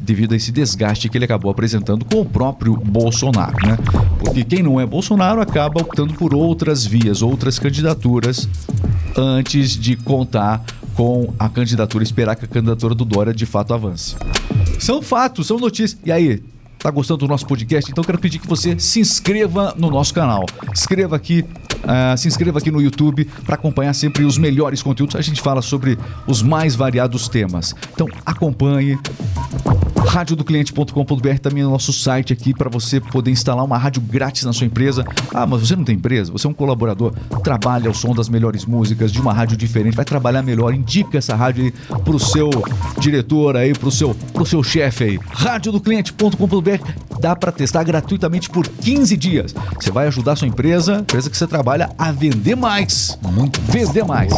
devido 0.00 0.34
a 0.34 0.36
esse 0.36 0.52
desgaste 0.52 1.08
que 1.08 1.18
ele 1.18 1.24
acabou 1.24 1.50
apresentando 1.50 2.04
com 2.04 2.20
o 2.20 2.24
próprio 2.24 2.76
Bolsonaro, 2.76 3.56
né? 3.66 3.76
Porque 4.20 4.44
quem 4.44 4.62
não 4.62 4.80
é 4.80 4.86
Bolsonaro 4.86 5.40
acaba 5.40 5.80
optando 5.80 6.14
por 6.14 6.32
outras 6.32 6.86
vias, 6.86 7.22
outras 7.22 7.58
candidaturas 7.58 8.48
antes 9.16 9.76
de 9.76 9.96
contar 9.96 10.64
com 10.94 11.34
a 11.38 11.48
candidatura, 11.48 12.04
esperar 12.04 12.36
que 12.36 12.44
a 12.44 12.48
candidatura 12.48 12.94
do 12.94 13.04
Dória 13.04 13.34
de 13.34 13.44
fato 13.44 13.74
avance. 13.74 14.14
São 14.78 15.02
fatos, 15.02 15.48
são 15.48 15.58
notícias. 15.58 15.98
E 16.04 16.12
aí, 16.12 16.40
Tá 16.78 16.92
gostando 16.92 17.18
do 17.18 17.26
nosso 17.26 17.44
podcast? 17.44 17.90
Então 17.90 18.04
quero 18.04 18.20
pedir 18.20 18.38
que 18.38 18.46
você 18.46 18.78
se 18.78 19.00
inscreva 19.00 19.74
no 19.76 19.90
nosso 19.90 20.14
canal. 20.14 20.46
Escreva 20.72 21.16
aqui, 21.16 21.44
uh, 21.84 22.16
se 22.16 22.28
inscreva 22.28 22.58
aqui 22.58 22.70
no 22.70 22.80
YouTube 22.80 23.24
para 23.44 23.54
acompanhar 23.54 23.94
sempre 23.94 24.24
os 24.24 24.38
melhores 24.38 24.82
conteúdos. 24.82 25.16
A 25.16 25.20
gente 25.20 25.40
fala 25.40 25.62
sobre 25.62 25.98
os 26.26 26.42
mais 26.42 26.74
variados 26.74 27.28
temas. 27.28 27.74
Então 27.92 28.06
acompanhe, 28.24 28.98
radiodocliente.com.br 30.06 31.38
também 31.40 31.62
é 31.62 31.66
o 31.66 31.70
nosso 31.70 31.92
site 31.92 32.32
aqui 32.32 32.54
para 32.54 32.70
você 32.70 33.00
poder 33.00 33.30
instalar 33.30 33.64
uma 33.64 33.78
rádio 33.78 34.02
grátis 34.02 34.44
na 34.44 34.52
sua 34.52 34.66
empresa. 34.66 35.04
Ah, 35.34 35.46
mas 35.46 35.60
você 35.60 35.76
não 35.76 35.84
tem 35.84 35.96
empresa? 35.96 36.32
Você 36.32 36.46
é 36.46 36.50
um 36.50 36.54
colaborador, 36.54 37.12
trabalha 37.42 37.88
ao 37.88 37.94
som 37.94 38.14
das 38.14 38.28
melhores 38.28 38.64
músicas 38.64 39.12
de 39.12 39.20
uma 39.20 39.32
rádio 39.32 39.56
diferente, 39.56 39.94
vai 39.94 40.04
trabalhar 40.04 40.42
melhor, 40.42 40.74
indica 40.74 41.18
essa 41.18 41.34
rádio 41.34 41.64
aí 41.64 41.72
pro 42.04 42.18
seu 42.18 42.50
diretor 42.98 43.56
aí, 43.56 43.72
pro 43.72 43.90
seu, 43.90 44.14
pro 44.32 44.46
seu 44.46 44.62
chefe 44.62 45.04
aí. 45.04 45.20
radiodocliente.com.br 45.30 47.08
dá 47.20 47.34
para 47.34 47.52
testar 47.52 47.82
gratuitamente 47.84 48.48
por 48.48 48.66
15 48.66 49.16
dias. 49.16 49.54
Você 49.78 49.90
vai 49.90 50.06
ajudar 50.06 50.32
a 50.32 50.36
sua 50.36 50.48
empresa, 50.48 51.00
empresa 51.00 51.30
que 51.30 51.36
você 51.36 51.46
trabalha 51.46 51.90
a 51.98 52.12
vender 52.12 52.54
mais. 52.54 53.18
Muito 53.32 53.60
vender 53.62 54.04
mais. 54.04 54.32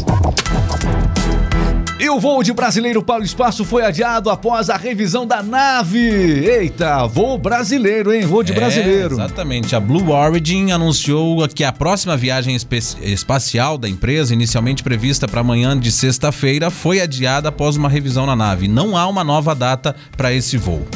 E 2.02 2.08
o 2.08 2.18
voo 2.18 2.42
de 2.42 2.50
brasileiro 2.54 3.02
para 3.02 3.20
o 3.20 3.24
espaço 3.24 3.62
foi 3.62 3.84
adiado 3.84 4.30
após 4.30 4.70
a 4.70 4.76
revisão 4.78 5.26
da 5.26 5.42
nave. 5.42 5.98
Eita, 6.00 7.06
voo 7.06 7.36
brasileiro, 7.36 8.10
hein? 8.14 8.22
Voo 8.24 8.42
de 8.42 8.52
É, 8.52 8.54
brasileiro. 8.54 9.14
exatamente. 9.16 9.76
A 9.76 9.80
Blue 9.80 10.10
Origin 10.10 10.70
anunciou 10.70 11.46
que 11.48 11.62
a 11.62 11.70
próxima 11.70 12.16
viagem 12.16 12.56
espacial 13.02 13.76
da 13.76 13.86
empresa, 13.86 14.32
inicialmente 14.32 14.82
prevista 14.82 15.28
para 15.28 15.42
amanhã 15.42 15.78
de 15.78 15.92
sexta-feira, 15.92 16.70
foi 16.70 17.02
adiada 17.02 17.50
após 17.50 17.76
uma 17.76 17.88
revisão 17.88 18.24
na 18.24 18.34
nave. 18.34 18.66
Não 18.66 18.96
há 18.96 19.06
uma 19.06 19.22
nova 19.22 19.54
data 19.54 19.94
para 20.16 20.32
esse 20.32 20.56
voo. 20.56 20.86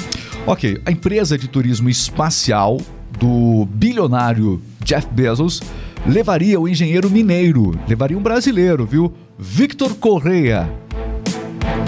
Ok, 0.46 0.80
a 0.86 0.90
empresa 0.90 1.36
de 1.36 1.48
turismo 1.48 1.90
espacial 1.90 2.78
do 3.18 3.68
bilionário 3.70 4.60
Jeff 4.82 5.06
Bezos 5.10 5.60
levaria 6.06 6.58
o 6.58 6.66
engenheiro 6.66 7.10
mineiro, 7.10 7.78
levaria 7.86 8.16
um 8.16 8.22
brasileiro, 8.22 8.86
viu? 8.86 9.12
Victor 9.38 9.94
Correia, 9.96 10.70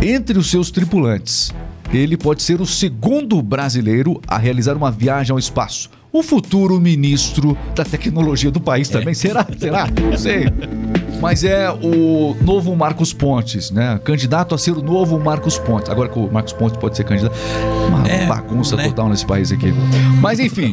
entre 0.02 0.38
os 0.38 0.50
seus 0.50 0.70
tripulantes. 0.70 1.52
Ele 1.92 2.16
pode 2.16 2.42
ser 2.42 2.60
o 2.60 2.66
segundo 2.66 3.40
brasileiro 3.40 4.20
a 4.26 4.36
realizar 4.36 4.76
uma 4.76 4.90
viagem 4.90 5.32
ao 5.32 5.38
espaço. 5.38 5.88
O 6.12 6.22
futuro 6.22 6.80
ministro 6.80 7.56
da 7.74 7.84
tecnologia 7.84 8.50
do 8.50 8.60
país 8.60 8.88
também. 8.88 9.14
Será? 9.14 9.46
Será? 9.58 9.86
Não 10.10 10.16
sei. 10.16 10.46
Mas 11.20 11.44
é 11.44 11.70
o 11.70 12.34
novo 12.42 12.74
Marcos 12.74 13.12
Pontes, 13.12 13.70
né? 13.70 14.00
Candidato 14.02 14.54
a 14.54 14.58
ser 14.58 14.72
o 14.72 14.82
novo 14.82 15.18
Marcos 15.20 15.58
Pontes. 15.58 15.88
Agora 15.90 16.08
que 16.08 16.18
o 16.18 16.30
Marcos 16.32 16.52
Pontes 16.52 16.76
pode 16.78 16.96
ser 16.96 17.04
candidato. 17.04 17.34
Uma 17.88 18.06
É, 18.08 18.26
bagunça 18.26 18.76
né? 18.76 18.84
total 18.88 19.08
nesse 19.08 19.26
país 19.26 19.52
aqui. 19.52 19.72
Mas 20.20 20.40
enfim, 20.40 20.72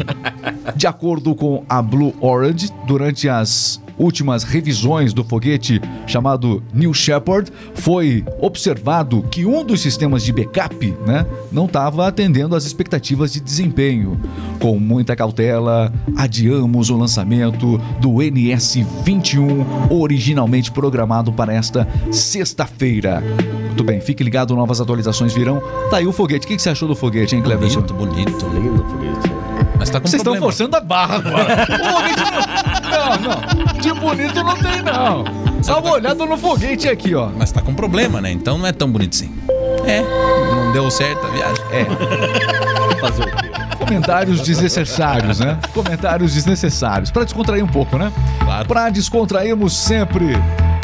de 0.75 0.87
acordo 0.87 1.35
com 1.35 1.63
a 1.69 1.81
Blue 1.81 2.13
Orange, 2.21 2.69
durante 2.87 3.27
as 3.29 3.81
últimas 3.97 4.43
revisões 4.43 5.13
do 5.13 5.23
foguete 5.23 5.81
chamado 6.07 6.63
New 6.73 6.93
Shepard, 6.93 7.51
foi 7.75 8.25
observado 8.39 9.23
que 9.29 9.45
um 9.45 9.63
dos 9.63 9.81
sistemas 9.81 10.23
de 10.23 10.31
backup 10.31 10.93
né, 11.05 11.25
não 11.51 11.65
estava 11.65 12.07
atendendo 12.07 12.55
às 12.55 12.65
expectativas 12.65 13.31
de 13.33 13.39
desempenho. 13.39 14.19
Com 14.59 14.79
muita 14.79 15.15
cautela, 15.15 15.91
adiamos 16.15 16.89
o 16.89 16.97
lançamento 16.97 17.77
do 17.99 18.09
NS-21, 18.21 19.65
originalmente 19.89 20.71
programado 20.71 21.31
para 21.31 21.53
esta 21.53 21.87
sexta-feira. 22.11 23.23
Muito 23.65 23.83
bem, 23.83 23.99
fique 23.99 24.23
ligado, 24.23 24.55
novas 24.55 24.79
atualizações 24.79 25.33
virão. 25.33 25.61
Tá 25.89 25.97
aí 25.97 26.07
o 26.07 26.11
foguete. 26.11 26.45
O 26.45 26.47
que 26.47 26.55
que 26.55 26.61
você 26.61 26.69
achou 26.69 26.87
do 26.87 26.95
foguete, 26.95 27.35
hein, 27.35 27.41
Cleverson? 27.41 27.81
Bonito, 27.81 27.93
bonito. 27.93 28.47
Lindo 28.53 28.83
foguete. 28.85 29.31
Mas 29.77 29.89
tá 29.89 29.99
com 29.99 30.07
Vocês 30.07 30.21
estão 30.21 30.35
forçando 30.37 30.75
a 30.77 30.79
barra 30.79 31.15
agora. 31.15 31.63
O 31.63 31.91
foguete 31.91 32.21
não... 32.21 32.62
não, 33.03 33.65
não. 33.65 33.79
De 33.79 33.93
bonito 33.93 34.43
não 34.43 34.55
tem, 34.55 34.81
não. 34.81 35.23
Dá 35.65 35.77
uma 35.77 35.91
olhada 35.91 36.25
no 36.25 36.37
foguete 36.37 36.89
aqui, 36.89 37.15
ó. 37.15 37.29
Mas 37.37 37.51
tá 37.51 37.61
com 37.61 37.73
problema, 37.73 38.19
né? 38.19 38.31
Então 38.31 38.57
não 38.57 38.67
é 38.67 38.71
tão 38.71 38.89
bonito 38.89 39.13
assim. 39.15 39.33
É, 39.85 40.01
não 40.51 40.71
deu 40.71 40.89
certo 40.91 41.25
a 41.25 41.29
viagem. 41.29 41.63
É. 41.71 42.99
Fazer 42.99 43.23
o 43.23 43.25
quê? 43.25 43.51
Comentários 43.77 44.41
desnecessários, 44.41 45.39
né? 45.39 45.57
Comentários 45.73 46.33
desnecessários. 46.33 47.11
Pra 47.11 47.23
descontrair 47.23 47.63
um 47.63 47.67
pouco, 47.67 47.97
né? 47.97 48.11
Claro. 48.39 48.67
Pra 48.67 48.89
descontrairmos 48.89 49.75
sempre. 49.75 50.35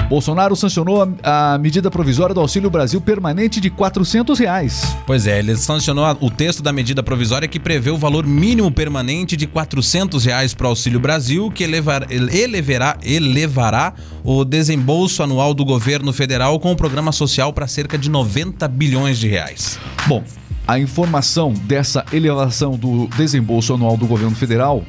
Bolsonaro 0.10 0.56
sancionou 0.56 1.04
a, 1.24 1.54
a 1.54 1.58
medida 1.60 1.92
provisória 1.92 2.34
do 2.34 2.42
Auxílio 2.42 2.68
Brasil 2.70 3.00
permanente 3.00 3.62
de 3.62 3.70
400 3.70 4.40
reais. 4.40 4.96
Pois 5.06 5.28
é, 5.28 5.38
ele 5.38 5.56
sancionou 5.56 6.04
a- 6.04 6.18
o 6.20 6.32
texto 6.32 6.64
da 6.64 6.74
medida 6.74 7.04
provisória 7.04 7.48
que 7.48 7.60
prevê 7.60 7.92
o 7.92 7.98
valor 7.98 8.26
mínimo 8.26 8.72
permanente 8.72 9.38
de 9.38 9.46
400 9.46 10.26
reais 10.26 10.54
para 10.56 10.66
o 10.66 10.70
Auxílio 10.72 11.00
Brasil, 11.00 11.52
que 11.52 11.64
elevar, 11.64 12.08
ele- 12.12 12.36
elevará, 12.36 12.98
elevará 13.04 13.94
o 14.24 14.44
desembolso 14.44 15.22
anual 15.22 15.54
do 15.54 15.64
governo 15.64 16.12
federal 16.12 16.60
com 16.60 16.72
o 16.72 16.76
programa 16.76 17.12
social 17.12 17.54
para 17.54 17.68
cerca 17.68 17.96
de 17.96 18.10
90 18.10 18.68
bilhões 18.68 19.20
de 19.20 19.28
reais. 19.28 19.80
Bom, 20.08 20.24
a 20.68 20.80
informação 20.80 21.54
dessa 21.54 22.04
elevação 22.12 22.72
do 22.76 23.08
desembolso 23.16 23.76
anual 23.76 23.96
do 23.96 24.08
governo 24.08 24.36
federal 24.36 24.84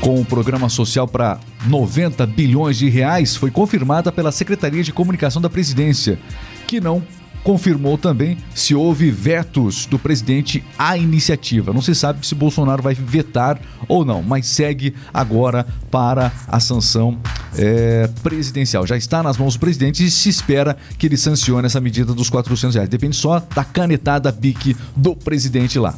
com 0.00 0.20
o 0.20 0.24
programa 0.24 0.68
social 0.68 1.06
para 1.06 1.38
90 1.66 2.26
bilhões 2.26 2.78
de 2.78 2.88
reais 2.88 3.36
foi 3.36 3.50
confirmada 3.50 4.10
pela 4.10 4.32
Secretaria 4.32 4.82
de 4.82 4.92
Comunicação 4.92 5.42
da 5.42 5.50
Presidência, 5.50 6.18
que 6.66 6.80
não 6.80 7.02
confirmou 7.42 7.96
também 7.96 8.36
se 8.54 8.74
houve 8.74 9.10
vetos 9.10 9.86
do 9.86 9.98
presidente 9.98 10.62
à 10.78 10.96
iniciativa. 10.96 11.72
Não 11.72 11.80
se 11.82 11.94
sabe 11.94 12.26
se 12.26 12.34
Bolsonaro 12.34 12.82
vai 12.82 12.94
vetar 12.94 13.58
ou 13.88 14.04
não, 14.04 14.22
mas 14.22 14.46
segue 14.46 14.94
agora 15.12 15.66
para 15.90 16.30
a 16.46 16.60
sanção 16.60 17.18
é, 17.56 18.08
presidencial. 18.22 18.86
Já 18.86 18.96
está 18.96 19.22
nas 19.22 19.36
mãos 19.38 19.54
do 19.54 19.60
presidente 19.60 20.04
e 20.04 20.10
se 20.10 20.28
espera 20.28 20.76
que 20.98 21.06
ele 21.06 21.16
sancione 21.16 21.66
essa 21.66 21.80
medida 21.80 22.12
dos 22.14 22.28
400 22.30 22.74
reais. 22.74 22.88
Depende 22.88 23.16
só 23.16 23.40
da 23.54 23.64
canetada 23.64 24.30
bique 24.30 24.76
do 24.94 25.16
presidente 25.16 25.78
lá. 25.78 25.94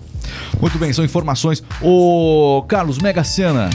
Muito 0.61 0.79
bem, 0.79 0.93
são 0.93 1.05
informações. 1.05 1.63
Ô 1.81 2.65
Carlos, 2.69 2.99
Mega 2.99 3.25
Sena. 3.25 3.69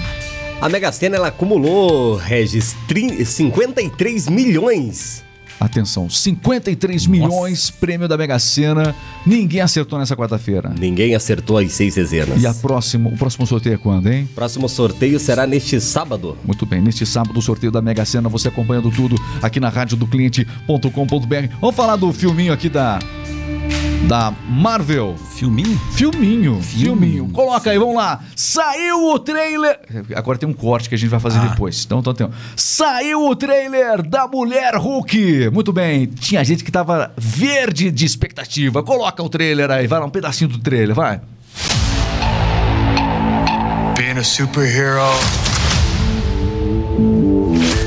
A 0.59 0.67
Mega 0.69 0.91
Sena 0.91 1.17
ela 1.17 1.27
acumulou, 1.27 2.15
Regis, 2.15 2.75
tri- 2.87 3.23
53 3.23 4.27
milhões. 4.27 5.23
Atenção, 5.59 6.09
53 6.09 7.07
milhões 7.07 7.71
prêmio 7.71 8.07
da 8.07 8.15
Mega 8.15 8.37
Sena. 8.37 8.95
Ninguém 9.25 9.61
acertou 9.61 9.97
nessa 9.97 10.15
quarta-feira. 10.15 10.73
Ninguém 10.77 11.15
acertou 11.15 11.57
as 11.57 11.71
seis 11.71 11.95
dezenas. 11.95 12.41
E 12.41 12.45
a 12.45 12.53
próxima, 12.53 13.09
o 13.09 13.17
próximo 13.17 13.47
sorteio 13.47 13.75
é 13.75 13.77
quando, 13.77 14.07
hein? 14.07 14.29
Próximo 14.35 14.69
sorteio 14.69 15.19
será 15.19 15.47
neste 15.47 15.81
sábado. 15.81 16.37
Muito 16.45 16.65
bem, 16.65 16.81
neste 16.81 17.05
sábado 17.05 17.37
o 17.37 17.41
sorteio 17.41 17.71
da 17.71 17.81
Mega 17.81 18.05
Sena, 18.05 18.29
você 18.29 18.49
acompanhando 18.49 18.91
tudo 18.91 19.15
aqui 19.41 19.59
na 19.59 19.69
rádio 19.69 19.97
do 19.97 20.05
cliente.com.br. 20.05 21.55
Vamos 21.59 21.75
falar 21.75 21.95
do 21.95 22.13
filminho 22.13 22.53
aqui 22.53 22.69
da 22.69 22.99
da 24.07 24.33
Marvel. 24.47 25.15
Filminho? 25.35 25.77
Filminho, 25.91 26.61
filminho. 26.61 27.29
Coloca 27.29 27.69
aí, 27.69 27.77
vamos 27.77 27.95
lá. 27.95 28.21
Saiu 28.35 29.11
o 29.11 29.19
trailer. 29.19 29.79
Agora 30.15 30.37
tem 30.37 30.47
um 30.47 30.53
corte 30.53 30.87
que 30.87 30.95
a 30.95 30.97
gente 30.97 31.09
vai 31.09 31.19
fazer 31.19 31.39
depois. 31.41 31.83
Então, 31.85 31.99
então 31.99 32.13
tem. 32.13 32.29
Saiu 32.55 33.27
o 33.27 33.35
trailer 33.35 34.01
da 34.01 34.25
Mulher 34.27 34.75
Hulk. 34.75 35.49
Muito 35.51 35.73
bem. 35.73 36.05
Tinha 36.05 36.43
gente 36.43 36.63
que 36.63 36.71
tava 36.71 37.11
verde 37.17 37.91
de 37.91 38.05
expectativa. 38.05 38.81
Coloca 38.81 39.21
o 39.21 39.27
trailer 39.27 39.69
aí, 39.69 39.87
vai 39.87 39.99
lá, 39.99 40.05
um 40.05 40.09
pedacinho 40.09 40.49
do 40.49 40.59
trailer, 40.59 40.95
vai. 40.95 41.19
Being 43.97 44.19
a 44.19 44.23
superhero 44.23 45.01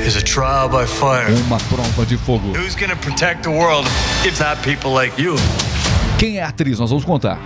is 0.07 0.17
a 0.17 0.23
trial 0.23 0.69
by 0.69 0.87
fire. 0.87 1.33
Uma 1.47 1.59
prova 1.59 2.05
de 2.05 2.19
fogo. 2.19 2.53
Who's 2.53 2.75
gonna 2.75 2.97
protect 2.97 3.43
the 3.43 3.51
world 3.51 3.89
if 4.25 4.39
not 4.39 4.61
people 4.63 4.93
like 4.93 5.19
you? 5.21 5.37
Quem 6.21 6.37
é 6.37 6.43
a 6.43 6.49
atriz? 6.49 6.79
Nós 6.79 6.91
vamos 6.91 7.03
contar. 7.03 7.39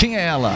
Quem 0.00 0.16
é 0.16 0.22
ela? 0.26 0.52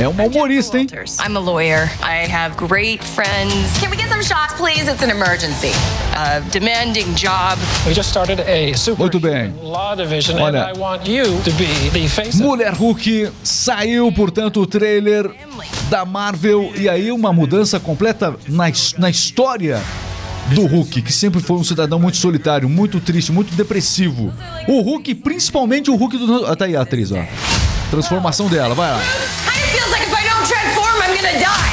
É 0.00 0.08
uma 0.08 0.24
humorista, 0.24 0.78
hein? 0.78 0.86
I'm 1.20 1.36
a 1.36 1.38
lawyer. 1.38 1.90
I 2.02 2.26
have 2.26 2.56
great 2.56 3.04
friends. 3.04 3.78
Can 3.78 3.90
we 3.90 3.98
get 3.98 4.08
some 4.08 4.22
shots, 4.22 4.54
please? 4.54 4.90
It's 4.90 5.02
an 5.02 5.10
emergency. 5.10 5.72
A 6.16 6.40
demanding 6.50 7.12
job. 7.16 7.58
We 7.86 7.92
just 7.92 8.08
started 8.08 8.40
a 8.40 8.74
super 8.78 8.98
Muito 9.02 9.20
bem. 9.20 9.52
law 9.60 9.94
division, 9.94 10.40
Olha. 10.40 10.70
and 10.70 10.78
I 10.78 10.80
want 10.80 11.06
you 11.06 11.24
to 11.42 11.50
be 11.58 11.90
the 11.92 12.08
face 12.08 12.40
of 12.40 12.44
Mulher 12.44 12.72
Hulk 12.72 13.30
saiu, 13.44 14.10
portanto, 14.10 14.62
o 14.62 14.66
trailer 14.66 15.30
da 15.90 16.06
Marvel 16.06 16.72
e 16.76 16.88
aí 16.88 17.12
uma 17.12 17.30
mudança 17.30 17.78
completa 17.78 18.34
na, 18.48 18.72
na 18.96 19.10
história 19.10 19.82
do 20.54 20.66
Hulk, 20.66 21.02
que 21.02 21.12
sempre 21.12 21.40
foi 21.40 21.56
um 21.56 21.64
cidadão 21.64 21.98
muito 21.98 22.16
solitário, 22.16 22.68
muito 22.68 23.00
triste, 23.00 23.30
muito 23.32 23.54
depressivo. 23.54 24.32
O 24.66 24.80
Hulk, 24.80 25.14
principalmente 25.16 25.90
o 25.90 25.96
Hulk 25.96 26.16
do. 26.18 26.46
Ah, 26.46 26.56
Tá 26.56 26.64
aí 26.64 26.74
a 26.76 26.82
atriz, 26.82 27.12
ó. 27.12 27.16
Transformação 27.90 28.48
dela, 28.48 28.74
vai 28.74 28.90
lá. 28.90 28.98
Kind 28.98 29.62
of 29.62 29.70
feels 29.70 29.90
like 29.90 30.04
if 30.04 30.12
I 30.12 30.28
don't 30.28 30.46
transform, 30.46 31.02
I'm 31.02 31.16
gonna 31.16 31.38
die. 31.38 31.68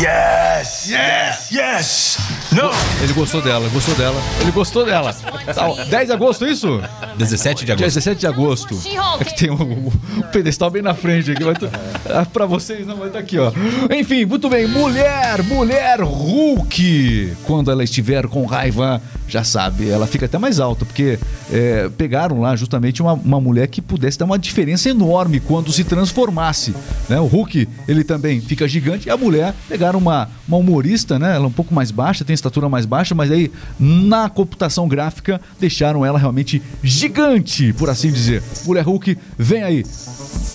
Yes! 0.00 0.88
Yes! 0.88 1.48
Yes! 1.50 2.37
No. 2.50 2.70
Ele 3.02 3.12
gostou 3.12 3.42
dela, 3.42 3.68
gostou 3.68 3.94
dela. 3.94 4.20
Ele 4.40 4.50
gostou 4.50 4.84
dela. 4.84 5.12
Tá, 5.12 5.68
ó, 5.68 5.84
10 5.84 6.06
de 6.06 6.12
agosto, 6.12 6.46
isso? 6.46 6.80
17 7.18 7.60
de 7.60 7.66
Dia 7.66 7.74
agosto. 7.74 7.86
17 7.86 8.20
de 8.20 8.26
agosto. 8.26 8.80
É 9.20 9.24
que 9.24 9.36
tem 9.36 9.50
um, 9.50 9.88
um 10.16 10.22
pedestal 10.32 10.70
bem 10.70 10.80
na 10.80 10.94
frente 10.94 11.30
aqui. 11.30 11.44
Mas 11.44 11.58
tu, 11.58 11.68
ah, 12.08 12.24
pra 12.24 12.46
vocês 12.46 12.86
não, 12.86 12.96
vai 12.96 13.08
estar 13.08 13.18
aqui, 13.18 13.38
ó. 13.38 13.52
Enfim, 13.94 14.24
muito 14.24 14.48
bem. 14.48 14.66
Mulher, 14.66 15.42
mulher 15.42 16.00
Hulk. 16.00 17.36
Quando 17.44 17.70
ela 17.70 17.84
estiver 17.84 18.26
com 18.26 18.46
raiva, 18.46 19.02
já 19.28 19.44
sabe, 19.44 19.88
ela 19.88 20.06
fica 20.06 20.24
até 20.24 20.38
mais 20.38 20.58
alta, 20.58 20.86
porque 20.86 21.18
é, 21.52 21.90
pegaram 21.98 22.40
lá 22.40 22.56
justamente 22.56 23.02
uma, 23.02 23.12
uma 23.12 23.40
mulher 23.40 23.68
que 23.68 23.82
pudesse 23.82 24.18
dar 24.18 24.24
uma 24.24 24.38
diferença 24.38 24.88
enorme 24.88 25.38
quando 25.38 25.70
se 25.70 25.84
transformasse. 25.84 26.74
Né? 27.08 27.20
O 27.20 27.26
Hulk, 27.26 27.68
ele 27.86 28.04
também 28.04 28.40
fica 28.40 28.66
gigante. 28.66 29.08
E 29.08 29.10
a 29.10 29.16
mulher, 29.16 29.54
pegaram 29.68 29.98
uma, 29.98 30.30
uma 30.46 30.56
humorista, 30.56 31.18
né? 31.18 31.34
Ela 31.34 31.44
é 31.44 31.48
um 31.48 31.52
pouco 31.52 31.74
mais 31.74 31.90
baixa, 31.90 32.24
tem 32.24 32.37
estatura 32.38 32.68
mais 32.68 32.86
baixa, 32.86 33.14
mas 33.14 33.30
aí 33.30 33.50
na 33.78 34.28
computação 34.28 34.88
gráfica 34.88 35.40
deixaram 35.60 36.04
ela 36.04 36.18
realmente 36.18 36.62
gigante, 36.82 37.72
por 37.72 37.90
assim 37.90 38.10
dizer. 38.10 38.42
Mulher 38.64 38.84
Hulk, 38.84 39.18
vem 39.36 39.62
aí. 39.62 39.84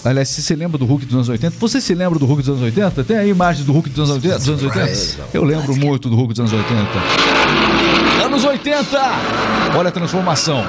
Aliás, 0.05 0.27
se 0.29 0.41
você 0.41 0.55
lembra 0.55 0.77
do 0.77 0.85
Hulk 0.85 1.05
dos 1.05 1.15
anos 1.15 1.29
80, 1.29 1.55
você 1.59 1.79
se 1.79 1.93
lembra 1.95 2.19
do 2.19 2.25
Hulk 2.25 2.41
dos 2.41 2.49
anos 2.49 2.61
80? 2.61 3.03
Tem 3.03 3.17
aí 3.17 3.29
imagens 3.29 3.65
do 3.65 3.71
Hulk 3.71 3.89
dos 3.89 4.09
anos 4.09 4.23
80? 4.23 4.37
Dos 4.37 4.49
anos 4.49 4.63
80? 4.63 5.29
Eu 5.33 5.43
lembro 5.43 5.75
muito 5.75 6.09
do 6.09 6.15
Hulk 6.15 6.33
dos 6.33 6.39
anos 6.39 6.53
80. 6.53 8.25
Anos 8.25 8.43
80! 8.43 8.99
Olha 9.75 9.89
a 9.89 9.91
transformação. 9.91 10.63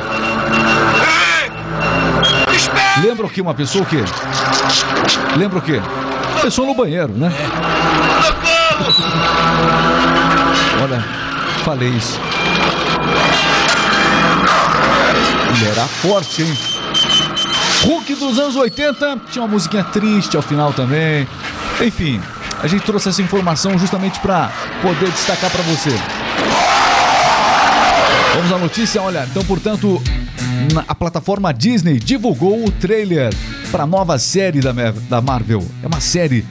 Lembra 3.02 3.26
o 3.26 3.30
que? 3.30 3.40
Uma 3.40 3.54
pessoa 3.54 3.82
o 3.82 3.86
quê? 3.86 4.04
Lembra 5.36 5.58
o 5.58 5.62
quê? 5.62 5.80
Uma 6.32 6.42
pessoa 6.42 6.66
no 6.66 6.74
banheiro, 6.74 7.12
né? 7.12 7.30
Olha, 10.82 11.00
falei 11.64 11.88
isso. 11.90 12.20
Ele 15.56 15.70
era 15.70 15.86
forte, 15.86 16.42
hein? 16.42 16.58
Hulk 17.84 18.14
dos 18.14 18.38
anos 18.38 18.56
80 18.56 19.20
tinha 19.30 19.42
uma 19.44 19.52
musiquinha 19.52 19.84
triste 19.84 20.36
ao 20.36 20.42
final 20.42 20.72
também. 20.72 21.26
Enfim, 21.80 22.20
a 22.62 22.66
gente 22.66 22.82
trouxe 22.84 23.08
essa 23.08 23.22
informação 23.22 23.78
justamente 23.78 24.18
para 24.20 24.50
poder 24.82 25.10
destacar 25.10 25.50
para 25.50 25.62
você. 25.62 25.90
Vamos 28.34 28.52
à 28.52 28.58
notícia, 28.58 29.00
olha, 29.00 29.26
então, 29.30 29.44
portanto, 29.44 30.02
a 30.88 30.94
plataforma 30.94 31.52
Disney 31.54 31.98
divulgou 31.98 32.64
o 32.64 32.70
trailer 32.72 33.32
para 33.70 33.84
a 33.84 33.86
nova 33.86 34.18
série 34.18 34.60
da 34.60 35.20
Marvel. 35.20 35.64
É 35.82 35.86
uma 35.86 36.00
série 36.00 36.44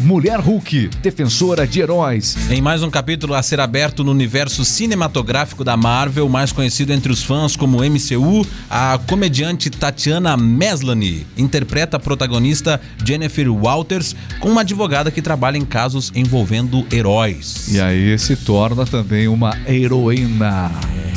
Mulher 0.00 0.38
Hulk, 0.38 0.90
defensora 1.02 1.66
de 1.66 1.80
heróis. 1.80 2.36
Em 2.50 2.60
mais 2.60 2.82
um 2.82 2.90
capítulo 2.90 3.34
a 3.34 3.42
ser 3.42 3.60
aberto 3.60 4.04
no 4.04 4.10
universo 4.10 4.64
cinematográfico 4.64 5.64
da 5.64 5.76
Marvel, 5.76 6.28
mais 6.28 6.52
conhecido 6.52 6.92
entre 6.92 7.10
os 7.10 7.22
fãs 7.22 7.56
como 7.56 7.78
MCU, 7.78 8.46
a 8.70 8.98
comediante 9.06 9.70
Tatiana 9.70 10.36
Maslany 10.36 11.26
interpreta 11.36 11.96
a 11.96 12.00
protagonista 12.00 12.80
Jennifer 13.04 13.50
Walters 13.50 14.14
com 14.40 14.50
uma 14.50 14.60
advogada 14.60 15.10
que 15.10 15.22
trabalha 15.22 15.56
em 15.56 15.64
casos 15.64 16.12
envolvendo 16.14 16.86
heróis. 16.92 17.68
E 17.68 17.80
aí 17.80 18.18
se 18.18 18.36
torna 18.36 18.86
também 18.86 19.26
uma 19.26 19.56
heroína. 19.66 20.70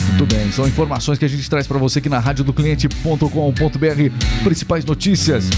Muito 0.09 0.25
bem, 0.25 0.51
são 0.51 0.67
informações 0.67 1.17
que 1.17 1.25
a 1.25 1.29
gente 1.29 1.49
traz 1.49 1.67
para 1.67 1.77
você 1.77 1.99
aqui 1.99 2.09
na 2.09 2.19
radiodocliente.com.br. 2.19 4.43
Principais 4.43 4.85
notícias. 4.85 5.49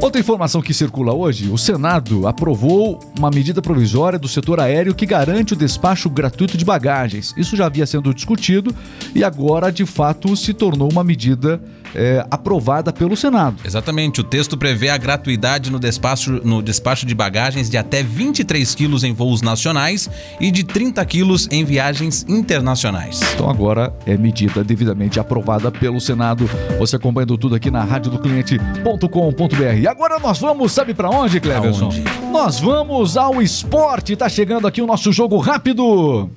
Outra 0.00 0.18
informação 0.18 0.62
que 0.62 0.72
circula 0.72 1.12
hoje: 1.12 1.50
o 1.50 1.58
Senado 1.58 2.26
aprovou 2.26 2.98
uma 3.18 3.30
medida 3.30 3.60
provisória 3.60 4.18
do 4.18 4.26
setor 4.26 4.58
aéreo 4.58 4.94
que 4.94 5.04
garante 5.04 5.52
o 5.52 5.56
despacho 5.56 6.08
gratuito 6.08 6.56
de 6.56 6.64
bagagens. 6.64 7.34
Isso 7.36 7.54
já 7.54 7.66
havia 7.66 7.86
sendo 7.86 8.14
discutido 8.14 8.74
e 9.14 9.22
agora, 9.22 9.70
de 9.70 9.84
fato, 9.84 10.34
se 10.34 10.54
tornou 10.54 10.90
uma 10.90 11.04
medida 11.04 11.60
é, 11.94 12.24
aprovada 12.30 12.92
pelo 12.92 13.16
Senado. 13.16 13.56
Exatamente, 13.64 14.20
o 14.20 14.24
texto 14.24 14.56
prevê 14.56 14.88
a 14.88 14.96
gratuidade 14.96 15.70
no 15.70 15.78
despacho, 15.78 16.40
no 16.44 16.62
despacho 16.62 17.06
de 17.06 17.14
bagagens 17.14 17.68
de 17.68 17.76
até 17.76 18.02
23 18.02 18.74
quilos 18.74 19.04
em 19.04 19.12
voos 19.12 19.42
nacionais 19.42 20.08
e 20.40 20.50
de 20.50 20.64
30 20.64 21.04
quilos 21.04 21.48
em 21.50 21.64
viagens 21.64 22.24
internacionais. 22.28 23.20
Então 23.34 23.48
agora 23.48 23.94
é 24.06 24.16
medida 24.16 24.62
devidamente 24.62 25.18
aprovada 25.18 25.70
pelo 25.70 26.00
Senado. 26.00 26.48
Você 26.78 26.96
acompanhando 26.96 27.36
tudo 27.36 27.54
aqui 27.54 27.70
na 27.70 27.84
radiodocliente.com.br. 27.84 29.78
E 29.80 29.86
agora 29.86 30.18
nós 30.18 30.38
vamos, 30.38 30.72
sabe 30.72 30.94
pra 30.94 31.10
onde, 31.10 31.40
Cleverson? 31.40 31.86
Aonde? 31.86 32.04
Nós 32.30 32.60
vamos 32.60 33.16
ao 33.16 33.42
esporte. 33.42 34.16
Tá 34.16 34.28
chegando 34.28 34.66
aqui 34.66 34.80
o 34.82 34.86
nosso 34.86 35.12
jogo 35.12 35.38
rápido. 35.38 36.30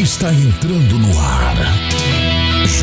Está 0.00 0.32
entrando 0.32 0.98
no 0.98 1.18
ar. 1.18 1.56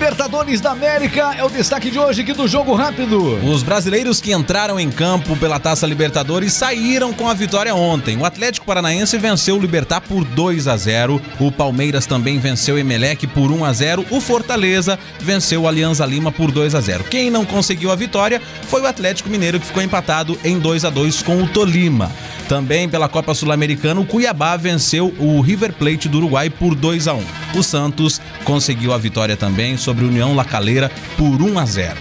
Libertadores 0.00 0.62
da 0.62 0.70
América 0.70 1.34
é 1.36 1.44
o 1.44 1.50
destaque 1.50 1.90
de 1.90 1.98
hoje 1.98 2.22
aqui 2.22 2.32
do 2.32 2.48
jogo 2.48 2.74
rápido. 2.74 3.38
Os 3.46 3.62
brasileiros 3.62 4.18
que 4.18 4.32
entraram 4.32 4.80
em 4.80 4.90
campo 4.90 5.36
pela 5.36 5.60
Taça 5.60 5.86
Libertadores 5.86 6.54
saíram 6.54 7.12
com 7.12 7.28
a 7.28 7.34
vitória 7.34 7.74
ontem. 7.74 8.16
O 8.16 8.24
Atlético 8.24 8.64
Paranaense 8.64 9.18
venceu 9.18 9.58
o 9.58 9.60
Libertar 9.60 10.00
por 10.00 10.24
2 10.24 10.68
a 10.68 10.74
0. 10.74 11.20
O 11.38 11.52
Palmeiras 11.52 12.06
também 12.06 12.38
venceu 12.38 12.76
o 12.76 12.78
Emelec 12.78 13.26
por 13.26 13.52
1 13.52 13.62
a 13.62 13.72
0. 13.74 14.06
O 14.10 14.22
Fortaleza 14.22 14.98
venceu 15.20 15.64
o 15.64 15.68
Alianza 15.68 16.06
Lima 16.06 16.32
por 16.32 16.50
2 16.50 16.74
a 16.74 16.80
0. 16.80 17.04
Quem 17.04 17.30
não 17.30 17.44
conseguiu 17.44 17.92
a 17.92 17.94
vitória 17.94 18.40
foi 18.68 18.80
o 18.80 18.86
Atlético 18.86 19.28
Mineiro 19.28 19.60
que 19.60 19.66
ficou 19.66 19.82
empatado 19.82 20.40
em 20.42 20.58
2 20.58 20.86
a 20.86 20.88
2 20.88 21.22
com 21.22 21.42
o 21.42 21.46
Tolima. 21.46 22.10
Também 22.48 22.88
pela 22.88 23.08
Copa 23.08 23.32
Sul-Americana, 23.32 24.00
o 24.00 24.04
Cuiabá 24.06 24.56
venceu 24.56 25.14
o 25.20 25.40
River 25.40 25.72
Plate 25.72 26.08
do 26.08 26.18
Uruguai 26.18 26.50
por 26.50 26.74
2 26.74 27.06
a 27.06 27.14
1. 27.14 27.24
O 27.54 27.62
Santos 27.62 28.20
conseguiu 28.42 28.92
a 28.92 28.98
vitória 28.98 29.36
também 29.36 29.76
sobre 29.76 29.89
o 30.04 30.08
União 30.08 30.34
La 30.34 30.44
Calera 30.44 30.90
por 31.16 31.42
1 31.42 31.58
a 31.58 31.64
0. 31.66 31.96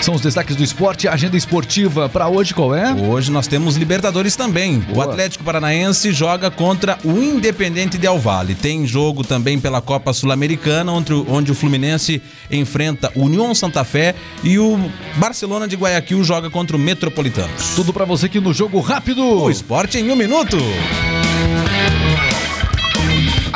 São 0.00 0.14
os 0.14 0.20
destaques 0.20 0.54
do 0.56 0.62
esporte. 0.62 1.08
A 1.08 1.12
agenda 1.14 1.36
esportiva 1.36 2.08
pra 2.08 2.28
hoje 2.28 2.54
qual 2.54 2.74
é? 2.74 2.92
Hoje 2.94 3.30
nós 3.30 3.46
temos 3.46 3.76
Libertadores 3.76 4.36
também. 4.36 4.78
O 4.90 4.94
Boa. 4.94 5.04
Atlético 5.06 5.42
Paranaense 5.44 6.12
joga 6.12 6.50
contra 6.50 6.98
o 7.04 7.10
Independente 7.18 7.98
Del 7.98 8.18
Valle. 8.18 8.54
Tem 8.54 8.86
jogo 8.86 9.24
também 9.24 9.58
pela 9.58 9.80
Copa 9.80 10.12
Sul-Americana, 10.12 10.92
onde, 10.92 11.12
o- 11.12 11.26
onde 11.28 11.50
o 11.50 11.54
Fluminense 11.54 12.22
enfrenta 12.50 13.10
o 13.14 13.24
União 13.24 13.54
Santa 13.54 13.84
Fé 13.84 14.14
e 14.44 14.58
o 14.58 14.78
Barcelona 15.16 15.66
de 15.66 15.76
Guayaquil 15.76 16.22
joga 16.22 16.48
contra 16.50 16.76
o 16.76 16.80
Metropolitanos. 16.80 17.74
Tudo 17.74 17.92
pra 17.92 18.04
você 18.04 18.26
aqui 18.26 18.40
no 18.40 18.54
jogo 18.54 18.80
rápido. 18.80 19.22
O 19.22 19.50
esporte 19.50 19.98
em 19.98 20.10
um 20.10 20.16
minuto. 20.16 20.56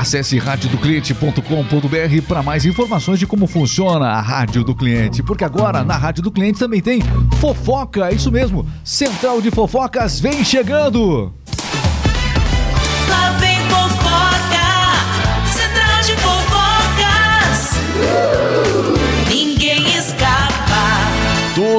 Acesse 0.01 0.39
radiodocliente.com.br 0.39 2.23
para 2.27 2.43
mais 2.43 2.65
informações 2.65 3.19
de 3.19 3.27
como 3.27 3.47
funciona 3.47 4.07
a 4.07 4.19
Rádio 4.19 4.65
do 4.65 4.75
Cliente. 4.75 5.23
Porque 5.23 5.45
agora 5.45 5.85
na 5.85 5.95
Rádio 5.95 6.23
do 6.23 6.31
Cliente 6.31 6.59
também 6.59 6.81
tem 6.81 7.03
fofoca, 7.39 8.09
é 8.09 8.15
isso 8.15 8.33
mesmo. 8.33 8.67
Central 8.83 9.43
de 9.43 9.51
Fofocas 9.51 10.19
vem 10.19 10.43
chegando. 10.43 11.35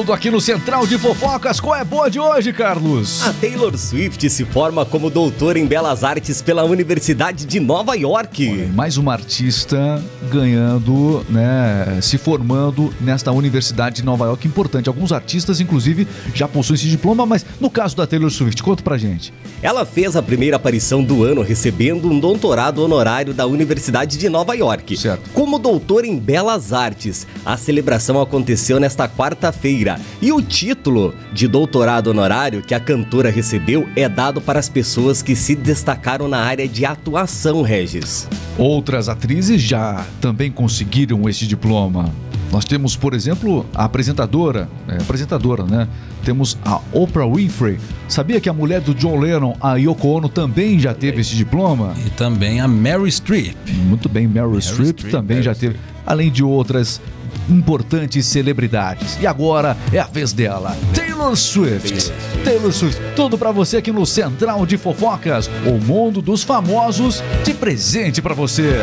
Tudo 0.02 0.14
aqui 0.14 0.32
no 0.32 0.40
Central 0.40 0.84
de 0.84 0.98
Fofocas. 0.98 1.60
Qual 1.60 1.76
é 1.76 1.84
boa 1.84 2.10
de 2.10 2.18
hoje, 2.18 2.52
Carlos? 2.52 3.22
A 3.22 3.32
Taylor 3.34 3.78
Swift 3.78 4.28
se 4.28 4.44
forma 4.44 4.84
como 4.84 5.08
doutora 5.08 5.60
em 5.60 5.64
Belas 5.64 6.02
Artes 6.02 6.42
pela 6.42 6.64
Universidade 6.64 7.46
de 7.46 7.60
Nova 7.60 7.94
York. 7.94 8.68
Mais 8.74 8.96
uma 8.96 9.12
artista 9.12 10.02
ganhando, 10.28 11.24
né, 11.30 12.00
se 12.02 12.18
formando 12.18 12.92
nesta 13.00 13.30
Universidade 13.30 13.94
de 13.94 14.04
Nova 14.04 14.24
York, 14.24 14.44
importante. 14.44 14.88
Alguns 14.88 15.12
artistas, 15.12 15.60
inclusive, 15.60 16.08
já 16.34 16.48
possuem 16.48 16.74
esse 16.74 16.88
diploma, 16.88 17.24
mas 17.24 17.46
no 17.60 17.70
caso 17.70 17.96
da 17.96 18.04
Taylor 18.04 18.30
Swift, 18.30 18.60
conta 18.60 18.82
pra 18.82 18.98
gente. 18.98 19.32
Ela 19.62 19.86
fez 19.86 20.16
a 20.16 20.22
primeira 20.22 20.56
aparição 20.56 21.04
do 21.04 21.22
ano 21.22 21.42
recebendo 21.42 22.10
um 22.10 22.18
doutorado 22.18 22.82
honorário 22.82 23.32
da 23.32 23.46
Universidade 23.46 24.18
de 24.18 24.28
Nova 24.28 24.54
York. 24.54 24.96
Certo. 24.96 25.30
Como 25.32 25.60
doutora 25.60 26.08
em 26.08 26.18
Belas 26.18 26.72
Artes, 26.72 27.24
a 27.46 27.56
celebração 27.56 28.20
aconteceu 28.20 28.80
nesta 28.80 29.08
quarta-feira. 29.08 29.91
E 30.20 30.32
o 30.32 30.40
título 30.40 31.14
de 31.32 31.48
doutorado 31.48 32.08
honorário 32.08 32.62
que 32.62 32.74
a 32.74 32.80
cantora 32.80 33.30
recebeu 33.30 33.88
é 33.96 34.08
dado 34.08 34.40
para 34.40 34.58
as 34.58 34.68
pessoas 34.68 35.22
que 35.22 35.34
se 35.34 35.54
destacaram 35.54 36.28
na 36.28 36.38
área 36.38 36.68
de 36.68 36.84
atuação, 36.84 37.62
Regis. 37.62 38.28
Outras 38.58 39.08
atrizes 39.08 39.60
já 39.60 40.04
também 40.20 40.50
conseguiram 40.50 41.28
esse 41.28 41.46
diploma. 41.46 42.12
Nós 42.52 42.66
temos, 42.66 42.94
por 42.94 43.14
exemplo, 43.14 43.64
a 43.74 43.84
apresentadora, 43.84 44.68
é, 44.86 44.96
apresentadora, 44.96 45.64
né? 45.64 45.88
Temos 46.22 46.58
a 46.62 46.82
Oprah 46.92 47.26
Winfrey. 47.26 47.78
Sabia 48.06 48.42
que 48.42 48.48
a 48.48 48.52
mulher 48.52 48.82
do 48.82 48.94
John 48.94 49.18
Lennon, 49.18 49.56
a 49.58 49.76
Yoko 49.76 50.08
Ono, 50.08 50.28
também 50.28 50.78
já 50.78 50.92
teve 50.92 51.22
esse 51.22 51.34
diploma? 51.34 51.94
E 52.06 52.10
também 52.10 52.60
a 52.60 52.68
Mary 52.68 53.10
Streep. 53.10 53.56
Muito 53.86 54.06
bem, 54.06 54.28
Meryl, 54.28 54.60
Streep, 54.60 54.98
Streep, 54.98 55.10
também 55.10 55.38
Meryl 55.38 55.44
já 55.44 55.54
teve, 55.54 55.76
além 56.04 56.30
de 56.30 56.44
outras 56.44 57.00
importantes 57.48 58.26
celebridades. 58.26 59.18
E 59.20 59.26
agora 59.26 59.76
é 59.92 59.98
a 59.98 60.06
vez 60.06 60.32
dela, 60.32 60.76
Taylor 60.94 61.36
Swift. 61.36 62.12
Taylor 62.44 62.72
Swift, 62.72 63.00
tudo 63.14 63.38
pra 63.38 63.52
você 63.52 63.78
aqui 63.78 63.92
no 63.92 64.06
Central 64.06 64.66
de 64.66 64.76
Fofocas, 64.76 65.48
o 65.66 65.84
mundo 65.84 66.20
dos 66.20 66.42
famosos 66.42 67.22
de 67.44 67.54
presente 67.54 68.20
pra 68.20 68.34
você. 68.34 68.76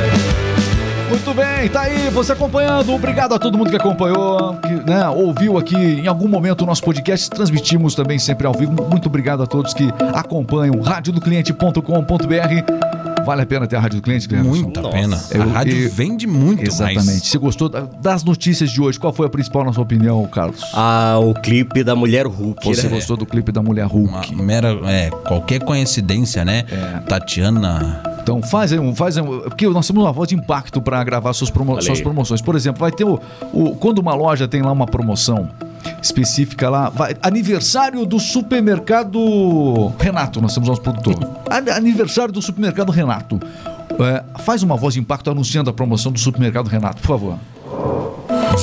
Muito 1.09 1.33
bem, 1.33 1.67
tá 1.69 1.81
aí, 1.81 2.09
você 2.11 2.33
acompanhando. 2.33 2.93
Obrigado 2.93 3.33
a 3.33 3.39
todo 3.39 3.57
mundo 3.57 3.71
que 3.71 3.75
acompanhou, 3.75 4.55
que 4.57 4.89
né, 4.89 5.09
ouviu 5.09 5.57
aqui 5.57 5.75
em 5.75 6.07
algum 6.07 6.27
momento 6.27 6.61
o 6.61 6.65
nosso 6.67 6.83
podcast. 6.83 7.27
Transmitimos 7.31 7.95
também 7.95 8.19
sempre 8.19 8.45
ao 8.45 8.53
vivo. 8.53 8.73
Muito 8.89 9.07
obrigado 9.07 9.41
a 9.41 9.47
todos 9.47 9.73
que 9.73 9.89
acompanham 10.13 10.79
radiodocliente.com.br. 10.79 13.08
Vale 13.29 13.43
a 13.43 13.45
pena 13.45 13.67
ter 13.67 13.75
a 13.75 13.79
Rádio 13.79 13.99
do 13.99 14.01
Cliente, 14.01 14.27
Clemerson? 14.27 14.49
Muita 14.63 14.81
Nossa. 14.81 14.97
pena. 14.97 15.21
Eu- 15.29 15.43
a 15.43 15.45
rádio 15.45 15.77
eu- 15.83 15.91
vende 15.91 16.25
muito 16.25 16.63
Exatamente. 16.63 17.05
mais. 17.05 17.21
Você 17.27 17.37
gostou 17.37 17.69
da- 17.69 17.81
das 18.01 18.23
notícias 18.23 18.71
de 18.71 18.81
hoje? 18.81 18.99
Qual 18.99 19.13
foi 19.13 19.27
a 19.27 19.29
principal, 19.29 19.63
na 19.63 19.71
sua 19.71 19.83
opinião, 19.83 20.25
Carlos? 20.25 20.61
Ah, 20.73 21.19
o 21.21 21.35
clipe 21.35 21.83
da 21.83 21.95
Mulher 21.95 22.25
Hulk. 22.25 22.65
Você 22.65 22.87
né? 22.87 22.95
gostou 22.95 23.15
do 23.15 23.27
clipe 23.27 23.51
da 23.51 23.61
Mulher 23.61 23.85
Uma 23.85 24.21
Hulk? 24.21 24.35
mera, 24.35 24.69
é, 24.85 25.11
qualquer 25.27 25.59
coincidência, 25.63 26.43
né? 26.43 26.63
É. 26.71 26.99
Tatiana. 27.01 28.01
Então 28.23 28.41
faz 28.41 28.73
aí 28.73 28.79
um, 28.79 28.95
faz 28.95 29.15
um, 29.17 29.41
porque 29.41 29.67
nós 29.69 29.85
temos 29.85 30.03
uma 30.03 30.11
voz 30.11 30.27
de 30.27 30.33
impacto 30.35 30.81
para 30.81 31.03
gravar 31.03 31.31
suas, 31.33 31.51
promo- 31.51 31.79
suas 31.83 32.01
promoções. 32.01 32.41
Por 32.41 32.55
exemplo, 32.55 32.79
vai 32.79 32.91
ter 32.91 33.03
o, 33.03 33.19
o- 33.53 33.75
quando 33.75 33.99
uma 33.99 34.15
loja 34.15 34.47
tem 34.47 34.63
lá 34.63 34.71
uma 34.71 34.87
promoção 34.87 35.47
específica 36.01 36.69
lá, 36.69 36.89
vai, 36.89 37.15
aniversário 37.21 38.05
do 38.05 38.19
supermercado 38.19 39.87
Renato, 39.99 40.41
nós 40.41 40.53
temos 40.53 40.69
nosso 40.69 40.81
produtor. 40.81 41.15
An- 41.49 41.73
aniversário 41.75 42.33
do 42.33 42.41
supermercado 42.41 42.91
Renato. 42.91 43.39
É, 43.99 44.23
faz 44.43 44.63
uma 44.63 44.75
voz 44.77 44.93
de 44.93 44.99
impacto 44.99 45.29
anunciando 45.29 45.69
a 45.69 45.73
promoção 45.73 46.11
do 46.11 46.19
supermercado 46.19 46.67
Renato, 46.67 47.01
por 47.01 47.07
favor. 47.07 47.37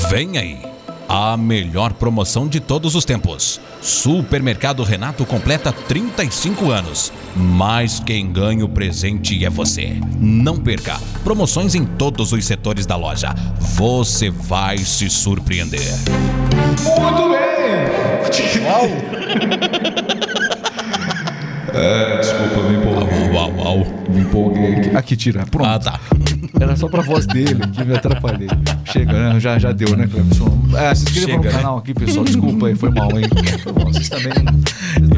Vem 0.08 0.38
aí. 0.38 0.75
A 1.18 1.34
melhor 1.34 1.94
promoção 1.94 2.46
de 2.46 2.60
todos 2.60 2.94
os 2.94 3.06
tempos. 3.06 3.58
Supermercado 3.80 4.82
Renato 4.82 5.24
completa 5.24 5.72
35 5.72 6.70
anos. 6.70 7.10
Mas 7.34 7.98
quem 7.98 8.30
ganha 8.30 8.62
o 8.62 8.68
presente 8.68 9.42
é 9.42 9.48
você. 9.48 9.98
Não 10.20 10.58
perca. 10.58 11.00
Promoções 11.24 11.74
em 11.74 11.86
todos 11.86 12.32
os 12.32 12.44
setores 12.44 12.84
da 12.84 12.96
loja. 12.96 13.34
Você 13.58 14.28
vai 14.28 14.76
se 14.76 15.08
surpreender. 15.08 15.94
Muito 16.84 17.30
bem! 17.30 17.46
é, 21.76 22.18
desculpa, 22.20 22.62
me 22.68 22.76
empolguei. 22.76 23.30
Uau, 23.32 23.52
uau. 23.56 23.86
Me 24.08 24.20
empolguei 24.20 24.74
aqui. 24.76 24.96
Aqui, 24.96 25.16
tira. 25.16 25.44
Pronto. 25.46 25.66
Ah, 25.68 25.78
tá. 25.78 26.00
Era 26.60 26.74
só 26.76 26.88
pra 26.88 27.02
voz 27.02 27.26
dele 27.26 27.60
que 27.72 27.84
me 27.84 27.94
atrapalhei. 27.94 28.48
Chega, 28.84 29.12
né? 29.12 29.40
Já, 29.40 29.58
já 29.58 29.72
deu, 29.72 29.94
né, 29.96 30.06
Clemson? 30.10 30.58
É, 30.76 30.94
se 30.94 31.04
inscreva 31.04 31.26
Chega, 31.26 31.36
no 31.38 31.44
né? 31.44 31.50
canal 31.50 31.78
aqui, 31.78 31.92
pessoal. 31.94 32.24
Desculpa 32.24 32.66
aí, 32.68 32.74
foi 32.74 32.90
mal, 32.90 33.10
hein? 33.18 33.26
Foi 33.62 33.72
mal. 33.72 33.86
Vocês 33.92 34.08
também. 34.08 34.32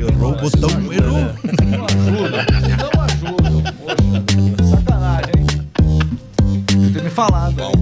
Errou 0.02 0.32
o 0.32 0.36
botão, 0.36 0.70
errou. 0.92 1.30
Não 1.68 1.84
ajuda. 1.84 2.46
Não 2.78 3.02
ajuda. 3.04 3.74
Poxa, 3.78 4.76
sacanagem, 4.76 5.32
hein? 5.38 5.46
Podia 6.66 6.90
ter 6.92 7.02
me 7.02 7.10
falado. 7.10 7.60
hein? 7.60 7.72